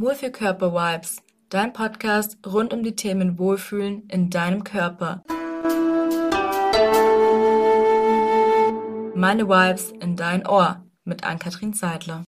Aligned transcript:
Wohlfühlkörper-Vibes, 0.00 1.18
dein 1.50 1.74
Podcast 1.74 2.38
rund 2.46 2.72
um 2.72 2.82
die 2.82 2.96
Themen 2.96 3.38
Wohlfühlen 3.38 4.08
in 4.08 4.30
deinem 4.30 4.64
Körper. 4.64 5.22
Meine 9.14 9.46
Vibes 9.46 9.92
in 10.00 10.16
dein 10.16 10.46
Ohr 10.46 10.82
mit 11.04 11.24
Ann-Kathrin 11.24 11.74
Seidler. 11.74 12.24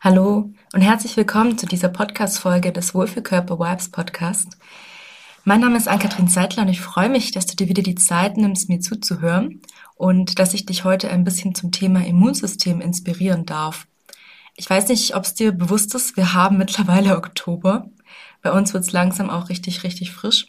Hallo 0.00 0.50
und 0.72 0.80
herzlich 0.80 1.14
willkommen 1.18 1.58
zu 1.58 1.66
dieser 1.66 1.90
Podcast-Folge 1.90 2.72
des 2.72 2.94
Wohlfühlkörper-Vibes 2.94 3.90
Podcast. 3.90 4.56
Mein 5.44 5.60
Name 5.60 5.76
ist 5.76 5.88
Ann-Kathrin 5.88 6.28
Seidler 6.28 6.62
und 6.62 6.70
ich 6.70 6.80
freue 6.80 7.10
mich, 7.10 7.32
dass 7.32 7.44
du 7.44 7.54
dir 7.54 7.68
wieder 7.68 7.82
die 7.82 7.96
Zeit 7.96 8.38
nimmst, 8.38 8.70
mir 8.70 8.80
zuzuhören 8.80 9.60
und 9.96 10.38
dass 10.38 10.54
ich 10.54 10.64
dich 10.64 10.84
heute 10.84 11.10
ein 11.10 11.24
bisschen 11.24 11.54
zum 11.54 11.70
Thema 11.70 12.02
Immunsystem 12.06 12.80
inspirieren 12.80 13.44
darf. 13.44 13.86
Ich 14.56 14.70
weiß 14.70 14.88
nicht, 14.88 15.16
ob 15.16 15.24
es 15.24 15.34
dir 15.34 15.52
bewusst 15.52 15.94
ist, 15.94 16.16
wir 16.16 16.32
haben 16.32 16.58
mittlerweile 16.58 17.16
Oktober. 17.16 17.88
Bei 18.42 18.52
uns 18.52 18.72
wird 18.72 18.84
es 18.84 18.92
langsam 18.92 19.30
auch 19.30 19.48
richtig, 19.48 19.82
richtig 19.82 20.12
frisch. 20.12 20.46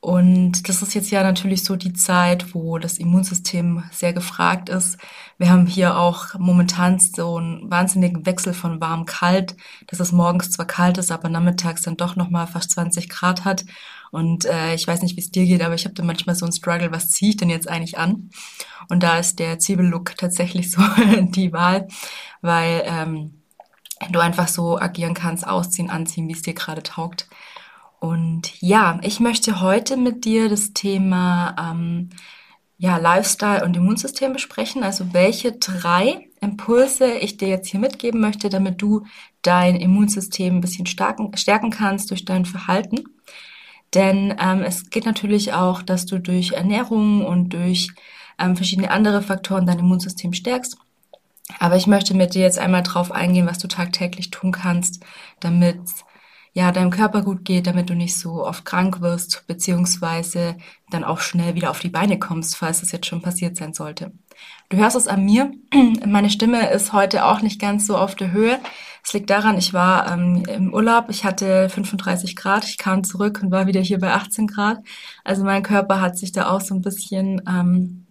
Und 0.00 0.68
das 0.68 0.82
ist 0.82 0.92
jetzt 0.92 1.10
ja 1.10 1.22
natürlich 1.22 1.64
so 1.64 1.76
die 1.76 1.94
Zeit, 1.94 2.54
wo 2.54 2.76
das 2.78 2.98
Immunsystem 2.98 3.84
sehr 3.90 4.12
gefragt 4.12 4.68
ist. 4.68 4.98
Wir 5.38 5.48
haben 5.48 5.66
hier 5.66 5.98
auch 5.98 6.38
momentan 6.38 6.98
so 6.98 7.38
einen 7.38 7.70
wahnsinnigen 7.70 8.26
Wechsel 8.26 8.52
von 8.52 8.82
warm-kalt, 8.82 9.56
dass 9.86 10.00
es 10.00 10.12
morgens 10.12 10.50
zwar 10.50 10.66
kalt 10.66 10.98
ist, 10.98 11.10
aber 11.10 11.30
nachmittags 11.30 11.80
dann 11.82 11.96
doch 11.96 12.16
nochmal 12.16 12.46
fast 12.46 12.72
20 12.72 13.08
Grad 13.08 13.46
hat. 13.46 13.64
Und 14.10 14.44
äh, 14.44 14.74
ich 14.74 14.86
weiß 14.86 15.00
nicht, 15.00 15.16
wie 15.16 15.22
es 15.22 15.30
dir 15.30 15.46
geht, 15.46 15.62
aber 15.62 15.74
ich 15.74 15.86
habe 15.86 15.94
da 15.94 16.04
manchmal 16.04 16.36
so 16.36 16.44
einen 16.44 16.52
Struggle, 16.52 16.92
was 16.92 17.08
ziehe 17.10 17.30
ich 17.30 17.38
denn 17.38 17.48
jetzt 17.48 17.68
eigentlich 17.68 17.96
an? 17.96 18.28
Und 18.88 19.02
da 19.02 19.18
ist 19.18 19.38
der 19.38 19.58
Zwiebellook 19.58 20.16
tatsächlich 20.16 20.70
so 20.70 20.82
die 21.20 21.52
Wahl, 21.52 21.88
weil 22.40 22.82
ähm, 22.86 23.42
du 24.10 24.20
einfach 24.20 24.48
so 24.48 24.78
agieren 24.78 25.14
kannst, 25.14 25.46
ausziehen, 25.46 25.90
anziehen, 25.90 26.28
wie 26.28 26.32
es 26.32 26.42
dir 26.42 26.54
gerade 26.54 26.82
taugt. 26.82 27.28
Und 28.00 28.60
ja, 28.60 29.00
ich 29.02 29.20
möchte 29.20 29.60
heute 29.60 29.96
mit 29.96 30.24
dir 30.24 30.48
das 30.48 30.74
Thema 30.74 31.56
ähm, 31.58 32.10
ja, 32.76 32.98
Lifestyle 32.98 33.64
und 33.64 33.76
Immunsystem 33.76 34.32
besprechen. 34.32 34.82
Also 34.82 35.14
welche 35.14 35.52
drei 35.52 36.28
Impulse 36.40 37.14
ich 37.14 37.38
dir 37.38 37.48
jetzt 37.48 37.68
hier 37.68 37.80
mitgeben 37.80 38.20
möchte, 38.20 38.50
damit 38.50 38.82
du 38.82 39.06
dein 39.42 39.76
Immunsystem 39.76 40.56
ein 40.56 40.60
bisschen 40.60 40.86
stärken, 40.86 41.34
stärken 41.36 41.70
kannst 41.70 42.10
durch 42.10 42.24
dein 42.24 42.44
Verhalten. 42.44 43.04
Denn 43.94 44.34
ähm, 44.38 44.62
es 44.62 44.90
geht 44.90 45.06
natürlich 45.06 45.52
auch, 45.54 45.80
dass 45.80 46.04
du 46.04 46.18
durch 46.18 46.52
Ernährung 46.52 47.24
und 47.24 47.50
durch 47.50 47.90
ähm, 48.38 48.56
verschiedene 48.56 48.90
andere 48.90 49.22
Faktoren 49.22 49.66
dein 49.66 49.78
Immunsystem 49.78 50.32
stärkst. 50.32 50.76
Aber 51.58 51.76
ich 51.76 51.86
möchte 51.86 52.14
mit 52.14 52.34
dir 52.34 52.42
jetzt 52.42 52.58
einmal 52.58 52.82
drauf 52.82 53.12
eingehen, 53.12 53.46
was 53.46 53.58
du 53.58 53.68
tagtäglich 53.68 54.30
tun 54.30 54.52
kannst, 54.52 55.04
damit 55.40 55.78
ja, 56.54 56.70
deinem 56.70 56.90
Körper 56.90 57.22
gut 57.22 57.44
geht, 57.44 57.66
damit 57.66 57.90
du 57.90 57.94
nicht 57.94 58.16
so 58.16 58.46
oft 58.46 58.64
krank 58.64 59.00
wirst, 59.00 59.44
beziehungsweise 59.48 60.56
dann 60.88 61.02
auch 61.02 61.18
schnell 61.18 61.56
wieder 61.56 61.68
auf 61.70 61.80
die 61.80 61.88
Beine 61.88 62.18
kommst, 62.18 62.56
falls 62.56 62.80
es 62.80 62.92
jetzt 62.92 63.06
schon 63.06 63.22
passiert 63.22 63.56
sein 63.56 63.74
sollte. 63.74 64.12
Du 64.68 64.76
hörst 64.76 64.94
es 64.94 65.08
an 65.08 65.24
mir. 65.24 65.50
Meine 66.06 66.30
Stimme 66.30 66.70
ist 66.70 66.92
heute 66.92 67.24
auch 67.24 67.42
nicht 67.42 67.60
ganz 67.60 67.88
so 67.88 67.96
auf 67.96 68.14
der 68.14 68.30
Höhe. 68.30 68.60
Es 69.02 69.12
liegt 69.12 69.30
daran, 69.30 69.58
ich 69.58 69.74
war 69.74 70.10
ähm, 70.12 70.44
im 70.48 70.72
Urlaub, 70.72 71.06
ich 71.08 71.24
hatte 71.24 71.68
35 71.68 72.36
Grad, 72.36 72.64
ich 72.64 72.78
kam 72.78 73.02
zurück 73.02 73.40
und 73.42 73.50
war 73.50 73.66
wieder 73.66 73.80
hier 73.80 73.98
bei 73.98 74.12
18 74.12 74.46
Grad. 74.46 74.78
Also 75.24 75.42
mein 75.42 75.64
Körper 75.64 76.00
hat 76.00 76.16
sich 76.16 76.30
da 76.30 76.50
auch 76.50 76.60
so 76.60 76.74
ein 76.74 76.82
bisschen, 76.82 77.42
ähm, 77.48 78.03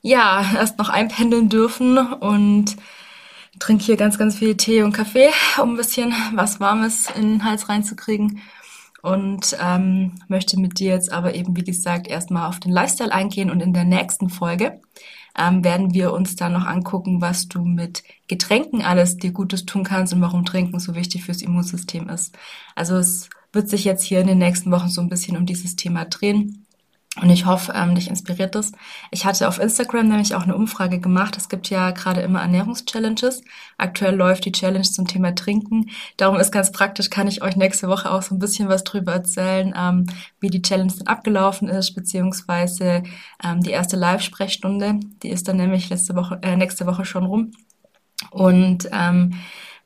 ja, 0.00 0.44
erst 0.54 0.78
noch 0.78 0.88
einpendeln 0.88 1.48
dürfen 1.48 1.98
und 1.98 2.76
trinke 3.58 3.84
hier 3.84 3.96
ganz, 3.96 4.18
ganz 4.18 4.36
viel 4.38 4.56
Tee 4.56 4.82
und 4.82 4.92
Kaffee, 4.92 5.28
um 5.60 5.72
ein 5.72 5.76
bisschen 5.76 6.12
was 6.34 6.60
Warmes 6.60 7.08
in 7.14 7.22
den 7.22 7.44
Hals 7.44 7.68
reinzukriegen. 7.68 8.40
Und 9.00 9.56
ähm, 9.60 10.14
möchte 10.26 10.58
mit 10.58 10.80
dir 10.80 10.92
jetzt 10.92 11.12
aber 11.12 11.34
eben, 11.34 11.56
wie 11.56 11.62
gesagt, 11.62 12.08
erstmal 12.08 12.48
auf 12.48 12.58
den 12.58 12.72
Lifestyle 12.72 13.12
eingehen 13.12 13.50
und 13.50 13.60
in 13.60 13.72
der 13.72 13.84
nächsten 13.84 14.28
Folge 14.28 14.80
ähm, 15.38 15.62
werden 15.62 15.94
wir 15.94 16.12
uns 16.12 16.34
dann 16.34 16.52
noch 16.52 16.66
angucken, 16.66 17.20
was 17.20 17.46
du 17.46 17.64
mit 17.64 18.02
Getränken 18.26 18.82
alles 18.82 19.16
dir 19.16 19.30
Gutes 19.30 19.64
tun 19.66 19.84
kannst 19.84 20.12
und 20.12 20.20
warum 20.20 20.44
Trinken 20.44 20.80
so 20.80 20.96
wichtig 20.96 21.24
fürs 21.24 21.42
Immunsystem 21.42 22.08
ist. 22.08 22.36
Also 22.74 22.96
es 22.96 23.30
wird 23.52 23.68
sich 23.68 23.84
jetzt 23.84 24.02
hier 24.02 24.20
in 24.20 24.26
den 24.26 24.38
nächsten 24.38 24.72
Wochen 24.72 24.88
so 24.88 25.00
ein 25.00 25.08
bisschen 25.08 25.36
um 25.36 25.46
dieses 25.46 25.76
Thema 25.76 26.04
drehen. 26.04 26.66
Und 27.20 27.30
ich 27.30 27.46
hoffe, 27.46 27.72
ähm, 27.74 27.94
dich 27.94 28.08
inspiriert 28.08 28.54
das. 28.54 28.72
Ich 29.10 29.24
hatte 29.24 29.48
auf 29.48 29.58
Instagram 29.58 30.08
nämlich 30.08 30.34
auch 30.34 30.42
eine 30.42 30.54
Umfrage 30.54 31.00
gemacht. 31.00 31.36
Es 31.36 31.48
gibt 31.48 31.68
ja 31.68 31.90
gerade 31.90 32.20
immer 32.20 32.40
Ernährungschallenges. 32.40 33.42
Aktuell 33.76 34.14
läuft 34.14 34.44
die 34.44 34.52
Challenge 34.52 34.84
zum 34.84 35.06
Thema 35.06 35.34
Trinken. 35.34 35.90
Darum 36.16 36.36
ist 36.36 36.52
ganz 36.52 36.70
praktisch, 36.70 37.10
kann 37.10 37.26
ich 37.26 37.42
euch 37.42 37.56
nächste 37.56 37.88
Woche 37.88 38.10
auch 38.10 38.22
so 38.22 38.34
ein 38.34 38.38
bisschen 38.38 38.68
was 38.68 38.84
drüber 38.84 39.12
erzählen, 39.12 39.74
ähm, 39.76 40.06
wie 40.40 40.50
die 40.50 40.62
Challenge 40.62 40.92
dann 40.96 41.06
abgelaufen 41.08 41.68
ist, 41.68 41.94
beziehungsweise 41.94 43.02
ähm, 43.42 43.62
die 43.62 43.70
erste 43.70 43.96
Live-Sprechstunde. 43.96 45.00
Die 45.22 45.30
ist 45.30 45.48
dann 45.48 45.56
nämlich 45.56 45.90
letzte 45.90 46.14
Woche, 46.14 46.38
äh, 46.42 46.56
nächste 46.56 46.86
Woche 46.86 47.04
schon 47.04 47.24
rum. 47.24 47.52
Und 48.30 48.88
ähm, 48.92 49.34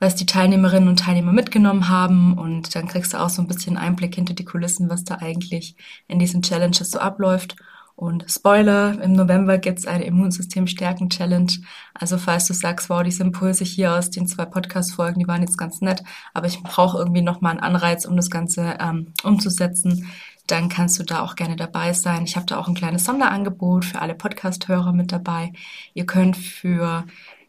was 0.03 0.17
die 0.17 0.27
Teilnehmerinnen 0.27 0.89
und 0.89 0.99
Teilnehmer 0.99 1.33
mitgenommen 1.33 1.89
haben. 1.89 2.37
Und 2.37 2.75
dann 2.75 2.89
kriegst 2.89 3.15
du 3.15 3.21
auch 3.21 3.29
so 3.29 3.41
ein 3.41 3.47
bisschen 3.47 3.77
Einblick 3.77 4.17
hinter 4.17 4.35
die 4.35 4.45
Kulissen, 4.45 4.91
was 4.91 5.05
da 5.05 5.19
eigentlich 5.19 5.77
in 6.09 6.19
diesen 6.19 6.43
Challenges 6.43 6.91
so 6.91 6.99
abläuft. 6.99 7.55
Und 7.95 8.25
Spoiler, 8.29 9.01
im 9.01 9.13
November 9.13 9.59
gibt's 9.59 9.87
eine 9.87 10.05
Immunsystem-Stärken-Challenge. 10.05 11.53
Also 11.95 12.19
falls 12.19 12.49
du 12.49 12.53
sagst, 12.53 12.91
wow, 12.91 13.05
diese 13.05 13.23
Impulse 13.23 13.63
hier 13.63 13.93
aus 13.93 14.11
den 14.11 14.27
zwei 14.27 14.45
Podcast-Folgen, 14.45 15.21
die 15.21 15.29
waren 15.29 15.43
jetzt 15.43 15.57
ganz 15.57 15.81
nett, 15.81 16.03
aber 16.35 16.49
ich 16.49 16.61
brauche 16.65 16.99
irgendwie 16.99 17.23
nochmal 17.23 17.53
einen 17.53 17.61
Anreiz, 17.61 18.05
um 18.05 18.17
das 18.17 18.29
Ganze 18.29 18.77
ähm, 18.81 19.13
umzusetzen, 19.23 20.11
dann 20.49 20.69
kannst 20.69 20.99
du 20.99 21.05
da 21.05 21.23
auch 21.23 21.37
gerne 21.37 21.55
dabei 21.55 21.93
sein. 21.93 22.25
Ich 22.25 22.35
habe 22.35 22.47
da 22.47 22.59
auch 22.59 22.67
ein 22.67 22.75
kleines 22.75 23.05
Sonderangebot 23.05 23.85
für 23.85 24.01
alle 24.01 24.17
Podcast-Hörer 24.17 24.93
mit 24.93 25.13
dabei. 25.13 25.53
Ihr 25.95 26.07
könnt 26.07 26.37
für 26.37 27.05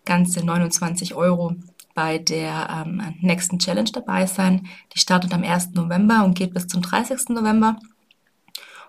ganze 0.06 0.46
29 0.46 1.16
Euro 1.16 1.56
bei 1.94 2.18
der 2.18 2.86
ähm, 2.86 3.16
nächsten 3.22 3.60
Challenge 3.60 3.90
dabei 3.92 4.26
sein. 4.26 4.68
Die 4.94 5.00
startet 5.00 5.34
am 5.34 5.44
1. 5.44 5.72
November 5.74 6.24
und 6.24 6.36
geht 6.36 6.54
bis 6.54 6.68
zum 6.68 6.82
30. 6.82 7.30
November. 7.30 7.78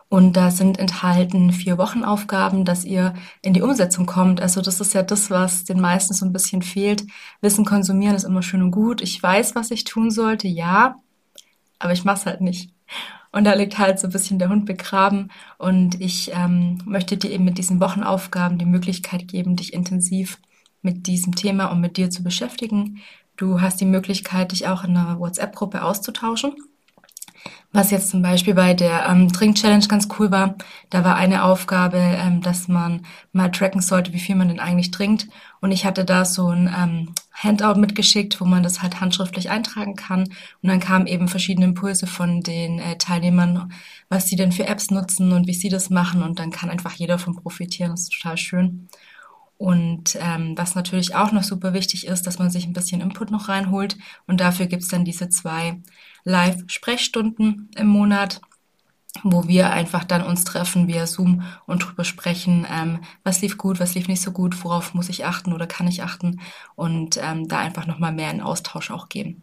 Und 0.08 0.36
da 0.36 0.50
sind 0.50 0.78
enthalten 0.78 1.52
vier 1.52 1.76
Wochenaufgaben, 1.76 2.64
dass 2.64 2.84
ihr 2.84 3.14
in 3.42 3.52
die 3.52 3.62
Umsetzung 3.62 4.06
kommt. 4.06 4.40
Also 4.40 4.60
das 4.60 4.80
ist 4.80 4.94
ja 4.94 5.02
das, 5.02 5.30
was 5.30 5.64
den 5.64 5.80
meisten 5.80 6.14
so 6.14 6.24
ein 6.24 6.32
bisschen 6.32 6.62
fehlt. 6.62 7.04
Wissen 7.40 7.64
konsumieren 7.64 8.14
ist 8.14 8.24
immer 8.24 8.42
schön 8.42 8.62
und 8.62 8.70
gut. 8.70 9.00
Ich 9.00 9.20
weiß, 9.20 9.54
was 9.54 9.70
ich 9.70 9.84
tun 9.84 10.10
sollte, 10.10 10.46
ja, 10.46 10.96
aber 11.78 11.92
ich 11.92 12.04
mach's 12.04 12.26
halt 12.26 12.40
nicht. 12.40 12.70
Und 13.32 13.44
da 13.44 13.54
liegt 13.54 13.78
halt 13.78 13.98
so 13.98 14.06
ein 14.06 14.12
bisschen 14.12 14.38
der 14.38 14.50
Hund 14.50 14.66
begraben. 14.66 15.32
Und 15.58 16.00
ich 16.00 16.30
ähm, 16.32 16.78
möchte 16.84 17.16
dir 17.16 17.32
eben 17.32 17.44
mit 17.44 17.58
diesen 17.58 17.80
Wochenaufgaben 17.80 18.58
die 18.58 18.66
Möglichkeit 18.66 19.26
geben, 19.26 19.56
dich 19.56 19.72
intensiv 19.72 20.38
mit 20.84 21.06
diesem 21.06 21.34
Thema 21.34 21.66
und 21.66 21.80
mit 21.80 21.96
dir 21.96 22.10
zu 22.10 22.22
beschäftigen. 22.22 23.00
Du 23.36 23.60
hast 23.60 23.80
die 23.80 23.86
Möglichkeit, 23.86 24.52
dich 24.52 24.68
auch 24.68 24.84
in 24.84 24.96
einer 24.96 25.18
WhatsApp-Gruppe 25.18 25.82
auszutauschen. 25.82 26.54
Was 27.72 27.90
jetzt 27.90 28.10
zum 28.10 28.22
Beispiel 28.22 28.54
bei 28.54 28.72
der 28.72 29.06
ähm, 29.08 29.32
Trink-Challenge 29.32 29.88
ganz 29.88 30.06
cool 30.16 30.30
war, 30.30 30.54
da 30.90 31.02
war 31.02 31.16
eine 31.16 31.42
Aufgabe, 31.42 31.98
ähm, 31.98 32.40
dass 32.40 32.68
man 32.68 33.04
mal 33.32 33.50
tracken 33.50 33.80
sollte, 33.80 34.12
wie 34.12 34.20
viel 34.20 34.36
man 34.36 34.46
denn 34.46 34.60
eigentlich 34.60 34.92
trinkt. 34.92 35.26
Und 35.60 35.72
ich 35.72 35.84
hatte 35.84 36.04
da 36.04 36.24
so 36.24 36.50
ein 36.50 36.72
ähm, 36.72 37.14
Handout 37.32 37.80
mitgeschickt, 37.80 38.40
wo 38.40 38.44
man 38.44 38.62
das 38.62 38.80
halt 38.80 39.00
handschriftlich 39.00 39.50
eintragen 39.50 39.96
kann. 39.96 40.22
Und 40.62 40.68
dann 40.68 40.78
kamen 40.78 41.08
eben 41.08 41.26
verschiedene 41.26 41.66
Impulse 41.66 42.06
von 42.06 42.42
den 42.42 42.78
äh, 42.78 42.96
Teilnehmern, 42.96 43.72
was 44.08 44.28
sie 44.28 44.36
denn 44.36 44.52
für 44.52 44.68
Apps 44.68 44.92
nutzen 44.92 45.32
und 45.32 45.48
wie 45.48 45.54
sie 45.54 45.68
das 45.68 45.90
machen. 45.90 46.22
Und 46.22 46.38
dann 46.38 46.52
kann 46.52 46.70
einfach 46.70 46.92
jeder 46.92 47.18
von 47.18 47.34
profitieren. 47.34 47.90
Das 47.90 48.02
ist 48.02 48.12
total 48.12 48.36
schön. 48.36 48.88
Und 49.56 50.16
ähm, 50.20 50.54
was 50.56 50.74
natürlich 50.74 51.14
auch 51.14 51.32
noch 51.32 51.44
super 51.44 51.72
wichtig 51.74 52.06
ist, 52.06 52.26
dass 52.26 52.38
man 52.38 52.50
sich 52.50 52.66
ein 52.66 52.72
bisschen 52.72 53.00
Input 53.00 53.30
noch 53.30 53.48
reinholt. 53.48 53.96
Und 54.26 54.40
dafür 54.40 54.66
gibt's 54.66 54.88
dann 54.88 55.04
diese 55.04 55.28
zwei 55.28 55.80
Live-Sprechstunden 56.24 57.70
im 57.76 57.86
Monat, 57.86 58.40
wo 59.22 59.46
wir 59.46 59.70
einfach 59.70 60.04
dann 60.04 60.22
uns 60.22 60.44
treffen 60.44 60.88
via 60.88 61.06
Zoom 61.06 61.42
und 61.66 61.84
drüber 61.84 62.04
sprechen, 62.04 62.66
ähm, 62.68 63.00
was 63.22 63.40
lief 63.42 63.56
gut, 63.58 63.78
was 63.78 63.94
lief 63.94 64.08
nicht 64.08 64.22
so 64.22 64.32
gut, 64.32 64.64
worauf 64.64 64.94
muss 64.94 65.08
ich 65.08 65.24
achten 65.24 65.52
oder 65.52 65.66
kann 65.66 65.86
ich 65.86 66.02
achten 66.02 66.40
und 66.74 67.18
ähm, 67.22 67.46
da 67.48 67.58
einfach 67.58 67.86
nochmal 67.86 68.12
mehr 68.12 68.30
in 68.30 68.40
Austausch 68.40 68.90
auch 68.90 69.08
gehen. 69.08 69.42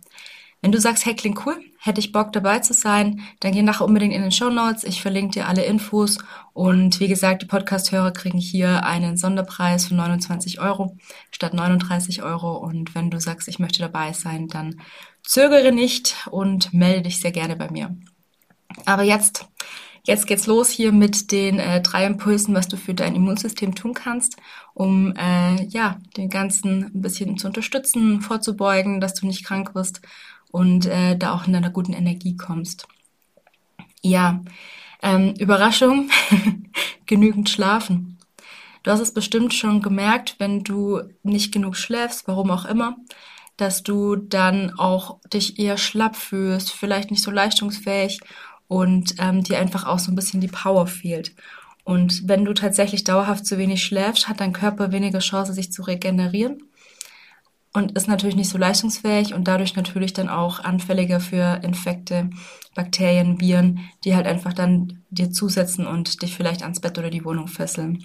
Wenn 0.61 0.71
du 0.71 0.79
sagst, 0.79 1.07
hey, 1.07 1.15
klingt 1.15 1.43
cool, 1.45 1.59
hätte 1.79 1.99
ich 1.99 2.11
Bock 2.11 2.31
dabei 2.33 2.59
zu 2.59 2.73
sein, 2.73 3.21
dann 3.39 3.51
geh 3.51 3.63
nachher 3.63 3.85
unbedingt 3.85 4.13
in 4.13 4.21
den 4.21 4.31
Show 4.31 4.51
Notes. 4.51 4.83
Ich 4.83 5.01
verlinke 5.01 5.33
dir 5.33 5.47
alle 5.47 5.63
Infos. 5.63 6.19
Und 6.53 6.99
wie 6.99 7.07
gesagt, 7.07 7.41
die 7.41 7.47
Podcast-Hörer 7.47 8.11
kriegen 8.11 8.37
hier 8.37 8.85
einen 8.85 9.17
Sonderpreis 9.17 9.87
von 9.87 9.97
29 9.97 10.59
Euro 10.61 10.97
statt 11.31 11.55
39 11.55 12.21
Euro. 12.21 12.57
Und 12.57 12.93
wenn 12.93 13.09
du 13.09 13.19
sagst, 13.19 13.47
ich 13.47 13.57
möchte 13.57 13.79
dabei 13.79 14.13
sein, 14.13 14.47
dann 14.47 14.79
zögere 15.23 15.71
nicht 15.71 16.27
und 16.29 16.71
melde 16.73 17.03
dich 17.03 17.19
sehr 17.21 17.31
gerne 17.31 17.55
bei 17.55 17.71
mir. 17.71 17.95
Aber 18.85 19.01
jetzt 19.01 19.47
jetzt 20.03 20.27
geht's 20.27 20.47
los 20.47 20.69
hier 20.69 20.91
mit 20.91 21.31
den 21.31 21.59
äh, 21.59 21.81
drei 21.81 22.05
Impulsen, 22.05 22.55
was 22.55 22.67
du 22.67 22.77
für 22.77 22.93
dein 22.93 23.15
Immunsystem 23.15 23.75
tun 23.75 23.93
kannst, 23.93 24.37
um 24.73 25.13
äh, 25.15 25.63
ja 25.65 25.99
den 26.17 26.29
ganzen 26.29 26.85
ein 26.85 27.01
bisschen 27.01 27.37
zu 27.37 27.47
unterstützen, 27.47 28.21
vorzubeugen, 28.21 28.99
dass 28.99 29.13
du 29.13 29.27
nicht 29.27 29.45
krank 29.45 29.75
wirst 29.75 30.01
und 30.51 30.85
äh, 30.85 31.17
da 31.17 31.33
auch 31.33 31.47
in 31.47 31.55
einer 31.55 31.69
guten 31.69 31.93
Energie 31.93 32.35
kommst. 32.37 32.87
Ja, 34.01 34.41
ähm, 35.01 35.33
Überraschung, 35.39 36.09
genügend 37.05 37.49
schlafen. 37.49 38.17
Du 38.83 38.91
hast 38.91 38.99
es 38.99 39.13
bestimmt 39.13 39.53
schon 39.53 39.81
gemerkt, 39.81 40.35
wenn 40.39 40.63
du 40.63 41.01
nicht 41.23 41.51
genug 41.51 41.77
schläfst, 41.77 42.27
warum 42.27 42.49
auch 42.49 42.65
immer, 42.65 42.97
dass 43.57 43.83
du 43.83 44.15
dann 44.15 44.73
auch 44.77 45.19
dich 45.31 45.59
eher 45.59 45.77
schlapp 45.77 46.15
fühlst, 46.15 46.71
vielleicht 46.71 47.11
nicht 47.11 47.21
so 47.21 47.29
leistungsfähig 47.29 48.19
und 48.67 49.15
ähm, 49.19 49.43
dir 49.43 49.59
einfach 49.59 49.85
auch 49.85 49.99
so 49.99 50.11
ein 50.11 50.15
bisschen 50.15 50.41
die 50.41 50.47
Power 50.47 50.87
fehlt. 50.87 51.35
Und 51.83 52.27
wenn 52.27 52.45
du 52.45 52.53
tatsächlich 52.53 53.03
dauerhaft 53.03 53.45
zu 53.45 53.57
wenig 53.57 53.83
schläfst, 53.83 54.27
hat 54.27 54.39
dein 54.39 54.53
Körper 54.53 54.91
weniger 54.91 55.19
Chance, 55.19 55.53
sich 55.53 55.71
zu 55.71 55.83
regenerieren 55.83 56.63
und 57.73 57.93
ist 57.93 58.07
natürlich 58.07 58.35
nicht 58.35 58.49
so 58.49 58.57
leistungsfähig 58.57 59.33
und 59.33 59.47
dadurch 59.47 59.75
natürlich 59.75 60.13
dann 60.13 60.29
auch 60.29 60.59
anfälliger 60.59 61.19
für 61.19 61.61
Infekte, 61.63 62.29
Bakterien, 62.75 63.39
Viren, 63.39 63.79
die 64.03 64.15
halt 64.15 64.27
einfach 64.27 64.53
dann 64.53 65.03
dir 65.09 65.31
zusetzen 65.31 65.87
und 65.87 66.21
dich 66.21 66.35
vielleicht 66.35 66.63
ans 66.63 66.79
Bett 66.79 66.97
oder 66.97 67.09
die 67.09 67.23
Wohnung 67.23 67.47
fesseln. 67.47 68.03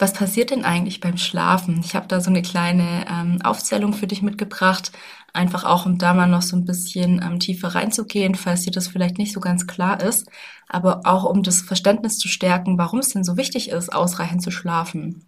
Was 0.00 0.12
passiert 0.12 0.50
denn 0.50 0.64
eigentlich 0.64 1.00
beim 1.00 1.16
Schlafen? 1.16 1.80
Ich 1.84 1.96
habe 1.96 2.06
da 2.06 2.20
so 2.20 2.30
eine 2.30 2.42
kleine 2.42 3.04
ähm, 3.10 3.42
Aufzählung 3.42 3.92
für 3.92 4.06
dich 4.06 4.22
mitgebracht, 4.22 4.92
einfach 5.32 5.64
auch 5.64 5.86
um 5.86 5.98
da 5.98 6.14
mal 6.14 6.28
noch 6.28 6.42
so 6.42 6.56
ein 6.56 6.64
bisschen 6.64 7.20
ähm, 7.20 7.40
tiefer 7.40 7.74
reinzugehen, 7.74 8.36
falls 8.36 8.62
dir 8.62 8.70
das 8.70 8.86
vielleicht 8.86 9.18
nicht 9.18 9.32
so 9.32 9.40
ganz 9.40 9.66
klar 9.66 10.00
ist, 10.00 10.28
aber 10.68 11.00
auch 11.04 11.24
um 11.24 11.42
das 11.42 11.62
Verständnis 11.62 12.18
zu 12.18 12.28
stärken, 12.28 12.78
warum 12.78 13.00
es 13.00 13.08
denn 13.08 13.24
so 13.24 13.36
wichtig 13.36 13.70
ist, 13.70 13.92
ausreichend 13.92 14.42
zu 14.42 14.52
schlafen. 14.52 15.27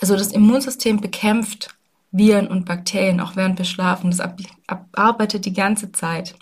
Also 0.00 0.16
das 0.16 0.32
Immunsystem 0.32 1.00
bekämpft 1.00 1.76
Viren 2.10 2.48
und 2.48 2.64
Bakterien, 2.64 3.20
auch 3.20 3.36
während 3.36 3.58
wir 3.58 3.64
schlafen. 3.64 4.10
Das 4.10 4.22
arbeitet 4.92 5.44
die 5.44 5.52
ganze 5.52 5.92
Zeit. 5.92 6.36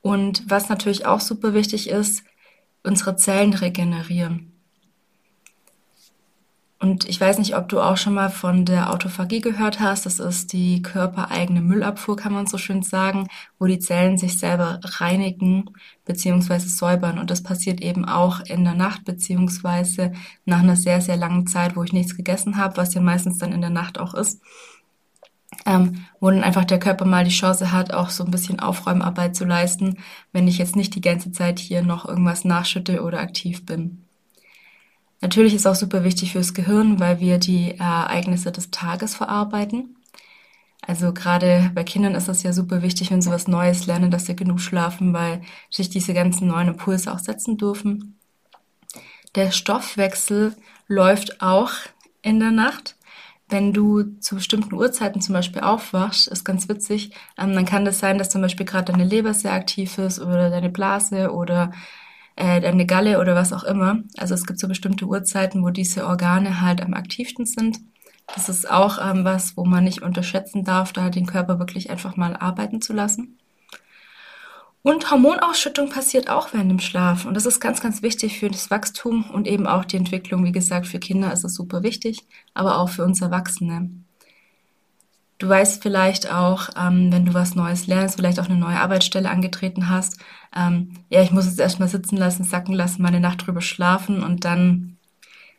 Und 0.00 0.42
was 0.50 0.68
natürlich 0.68 1.06
auch 1.06 1.20
super 1.20 1.54
wichtig 1.54 1.88
ist, 1.88 2.24
unsere 2.82 3.16
Zellen 3.16 3.54
regenerieren. 3.54 4.51
Und 6.82 7.08
ich 7.08 7.20
weiß 7.20 7.38
nicht, 7.38 7.56
ob 7.56 7.68
du 7.68 7.80
auch 7.80 7.96
schon 7.96 8.14
mal 8.14 8.28
von 8.28 8.64
der 8.64 8.92
Autophagie 8.92 9.40
gehört 9.40 9.78
hast. 9.78 10.04
Das 10.04 10.18
ist 10.18 10.52
die 10.52 10.82
körpereigene 10.82 11.60
Müllabfuhr, 11.60 12.16
kann 12.16 12.32
man 12.32 12.48
so 12.48 12.58
schön 12.58 12.82
sagen, 12.82 13.28
wo 13.60 13.66
die 13.66 13.78
Zellen 13.78 14.18
sich 14.18 14.36
selber 14.36 14.80
reinigen 14.82 15.66
bzw. 16.06 16.58
säubern. 16.58 17.20
Und 17.20 17.30
das 17.30 17.44
passiert 17.44 17.80
eben 17.80 18.04
auch 18.04 18.40
in 18.40 18.64
der 18.64 18.74
Nacht 18.74 19.04
bzw. 19.04 20.10
nach 20.44 20.58
einer 20.58 20.74
sehr, 20.74 21.00
sehr 21.00 21.16
langen 21.16 21.46
Zeit, 21.46 21.76
wo 21.76 21.84
ich 21.84 21.92
nichts 21.92 22.16
gegessen 22.16 22.56
habe, 22.56 22.76
was 22.76 22.94
ja 22.94 23.00
meistens 23.00 23.38
dann 23.38 23.52
in 23.52 23.60
der 23.60 23.70
Nacht 23.70 24.00
auch 24.00 24.14
ist. 24.14 24.42
Ähm, 25.64 26.04
wo 26.18 26.30
dann 26.30 26.42
einfach 26.42 26.64
der 26.64 26.80
Körper 26.80 27.04
mal 27.04 27.22
die 27.22 27.30
Chance 27.30 27.70
hat, 27.70 27.94
auch 27.94 28.10
so 28.10 28.24
ein 28.24 28.32
bisschen 28.32 28.58
Aufräumarbeit 28.58 29.36
zu 29.36 29.44
leisten, 29.44 29.98
wenn 30.32 30.48
ich 30.48 30.58
jetzt 30.58 30.74
nicht 30.74 30.96
die 30.96 31.00
ganze 31.00 31.30
Zeit 31.30 31.60
hier 31.60 31.82
noch 31.82 32.08
irgendwas 32.08 32.44
nachschütte 32.44 33.04
oder 33.04 33.20
aktiv 33.20 33.64
bin. 33.64 34.02
Natürlich 35.22 35.54
ist 35.54 35.66
auch 35.66 35.76
super 35.76 36.02
wichtig 36.02 36.32
fürs 36.32 36.52
Gehirn, 36.52 36.98
weil 36.98 37.20
wir 37.20 37.38
die 37.38 37.78
Ereignisse 37.78 38.50
des 38.50 38.72
Tages 38.72 39.14
verarbeiten. 39.14 39.96
Also 40.84 41.12
gerade 41.12 41.70
bei 41.74 41.84
Kindern 41.84 42.16
ist 42.16 42.26
es 42.26 42.42
ja 42.42 42.52
super 42.52 42.82
wichtig, 42.82 43.12
wenn 43.12 43.22
sie 43.22 43.30
was 43.30 43.46
Neues 43.46 43.86
lernen, 43.86 44.10
dass 44.10 44.26
sie 44.26 44.34
genug 44.34 44.60
schlafen, 44.60 45.12
weil 45.14 45.42
sich 45.70 45.88
diese 45.88 46.12
ganzen 46.12 46.48
neuen 46.48 46.68
Impulse 46.68 47.12
auch 47.12 47.20
setzen 47.20 47.56
dürfen. 47.56 48.18
Der 49.36 49.52
Stoffwechsel 49.52 50.56
läuft 50.88 51.40
auch 51.40 51.70
in 52.20 52.40
der 52.40 52.50
Nacht. 52.50 52.96
Wenn 53.48 53.72
du 53.72 54.02
zu 54.18 54.34
bestimmten 54.34 54.74
Uhrzeiten 54.74 55.20
zum 55.20 55.34
Beispiel 55.34 55.62
aufwachst, 55.62 56.26
ist 56.26 56.44
ganz 56.44 56.68
witzig, 56.68 57.12
ähm, 57.38 57.54
dann 57.54 57.64
kann 57.64 57.84
das 57.84 58.00
sein, 58.00 58.18
dass 58.18 58.30
zum 58.30 58.42
Beispiel 58.42 58.66
gerade 58.66 58.90
deine 58.90 59.04
Leber 59.04 59.34
sehr 59.34 59.52
aktiv 59.52 59.98
ist 59.98 60.18
oder 60.20 60.50
deine 60.50 60.70
Blase 60.70 61.32
oder 61.32 61.70
äh, 62.36 62.66
eine 62.66 62.86
Galle 62.86 63.20
oder 63.20 63.34
was 63.34 63.52
auch 63.52 63.64
immer. 63.64 63.98
Also 64.16 64.34
es 64.34 64.46
gibt 64.46 64.58
so 64.58 64.68
bestimmte 64.68 65.06
Uhrzeiten, 65.06 65.62
wo 65.64 65.70
diese 65.70 66.06
Organe 66.06 66.60
halt 66.60 66.80
am 66.82 66.94
aktivsten 66.94 67.46
sind. 67.46 67.78
Das 68.34 68.48
ist 68.48 68.70
auch 68.70 68.98
ähm, 68.98 69.24
was, 69.24 69.56
wo 69.56 69.64
man 69.64 69.84
nicht 69.84 70.02
unterschätzen 70.02 70.64
darf, 70.64 70.92
da 70.92 71.10
den 71.10 71.26
Körper 71.26 71.58
wirklich 71.58 71.90
einfach 71.90 72.16
mal 72.16 72.36
arbeiten 72.36 72.80
zu 72.80 72.92
lassen. 72.92 73.38
Und 74.82 75.10
Hormonausschüttung 75.12 75.90
passiert 75.90 76.28
auch 76.28 76.52
während 76.52 76.70
dem 76.70 76.80
Schlaf. 76.80 77.24
Und 77.24 77.34
das 77.34 77.46
ist 77.46 77.60
ganz, 77.60 77.80
ganz 77.80 78.02
wichtig 78.02 78.40
für 78.40 78.50
das 78.50 78.70
Wachstum 78.70 79.30
und 79.30 79.46
eben 79.46 79.68
auch 79.68 79.84
die 79.84 79.96
Entwicklung. 79.96 80.44
Wie 80.44 80.52
gesagt, 80.52 80.88
für 80.88 80.98
Kinder 80.98 81.32
ist 81.32 81.44
es 81.44 81.54
super 81.54 81.84
wichtig, 81.84 82.20
aber 82.52 82.78
auch 82.78 82.88
für 82.88 83.04
uns 83.04 83.20
Erwachsene. 83.20 83.90
Du 85.42 85.48
weißt 85.48 85.82
vielleicht 85.82 86.30
auch, 86.30 86.68
ähm, 86.76 87.12
wenn 87.12 87.26
du 87.26 87.34
was 87.34 87.56
Neues 87.56 87.88
lernst, 87.88 88.14
vielleicht 88.14 88.38
auch 88.38 88.48
eine 88.48 88.56
neue 88.56 88.78
Arbeitsstelle 88.78 89.28
angetreten 89.28 89.88
hast, 89.88 90.20
ähm, 90.54 90.92
ja, 91.10 91.20
ich 91.20 91.32
muss 91.32 91.46
es 91.46 91.58
erstmal 91.58 91.88
sitzen 91.88 92.16
lassen, 92.16 92.44
sacken 92.44 92.72
lassen, 92.72 93.02
meine 93.02 93.18
Nacht 93.18 93.44
drüber 93.44 93.60
schlafen 93.60 94.22
und 94.22 94.44
dann 94.44 94.98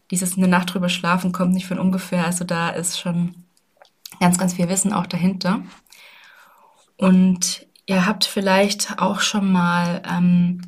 dieses 0.09 0.37
eine 0.37 0.47
Nacht 0.47 0.73
drüber 0.73 0.87
schlafen 0.87 1.33
kommt 1.33 1.51
nicht 1.51 1.67
von 1.67 1.79
ungefähr. 1.79 2.25
Also 2.25 2.45
da 2.45 2.69
ist 2.69 2.97
schon 2.97 3.35
ganz, 4.21 4.37
ganz 4.37 4.53
viel 4.53 4.69
Wissen 4.69 4.93
auch 4.93 5.05
dahinter. 5.05 5.63
Und 6.95 7.67
ihr 7.85 8.05
habt 8.05 8.23
vielleicht 8.23 8.99
auch 8.99 9.19
schon 9.19 9.51
mal 9.51 10.01
ähm, 10.09 10.61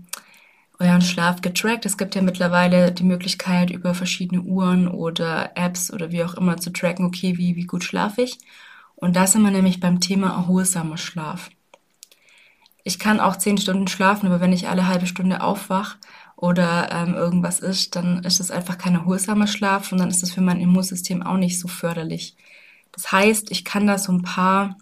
euren 0.77 1.01
Schlaf 1.01 1.39
getrackt. 1.39 1.85
Es 1.85 1.97
gibt 1.97 2.15
ja 2.15 2.21
mittlerweile 2.21 2.91
die 2.91 3.05
Möglichkeit, 3.05 3.69
über 3.69 3.93
verschiedene 3.93 4.41
Uhren 4.41 4.89
oder 4.89 5.55
Apps 5.55 5.93
oder 5.93 6.11
wie 6.11 6.25
auch 6.25 6.33
immer 6.33 6.57
zu 6.57 6.73
tracken, 6.73 7.05
okay, 7.05 7.37
wie, 7.37 7.55
wie 7.55 7.65
gut 7.65 7.85
schlafe 7.85 8.23
ich. 8.23 8.39
Und 8.95 9.15
da 9.15 9.27
sind 9.27 9.43
wir 9.43 9.51
nämlich 9.51 9.79
beim 9.79 9.99
Thema 9.99 10.29
erholsamer 10.29 10.97
Schlaf. 10.97 11.49
Ich 12.83 12.99
kann 12.99 13.19
auch 13.19 13.35
zehn 13.35 13.57
Stunden 13.57 13.87
schlafen, 13.87 14.27
aber 14.27 14.41
wenn 14.41 14.53
ich 14.53 14.69
alle 14.69 14.87
halbe 14.87 15.07
Stunde 15.07 15.41
aufwach 15.41 15.97
oder 16.35 16.91
ähm, 16.91 17.15
irgendwas 17.15 17.59
ist, 17.59 17.95
dann 17.95 18.23
ist 18.23 18.39
es 18.39 18.51
einfach 18.51 18.77
kein 18.77 18.93
erholsamer 18.93 19.47
Schlaf 19.47 19.91
und 19.91 19.97
dann 19.97 20.09
ist 20.09 20.21
es 20.21 20.33
für 20.33 20.41
mein 20.41 20.59
Immunsystem 20.59 21.23
auch 21.23 21.37
nicht 21.37 21.59
so 21.59 21.67
förderlich. 21.67 22.35
Das 22.91 23.11
heißt, 23.11 23.51
ich 23.51 23.65
kann 23.65 23.87
da 23.87 23.97
so 23.97 24.11
ein 24.11 24.21
paar 24.21 24.77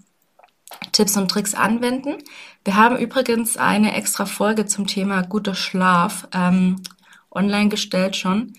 Tipps 0.91 1.17
und 1.17 1.29
Tricks 1.29 1.55
anwenden. 1.55 2.15
Wir 2.63 2.75
haben 2.75 2.97
übrigens 2.97 3.57
eine 3.57 3.93
extra 3.95 4.25
Folge 4.25 4.65
zum 4.65 4.87
Thema 4.87 5.23
guter 5.23 5.55
Schlaf 5.55 6.27
ähm, 6.33 6.81
online 7.31 7.69
gestellt 7.69 8.15
schon. 8.15 8.53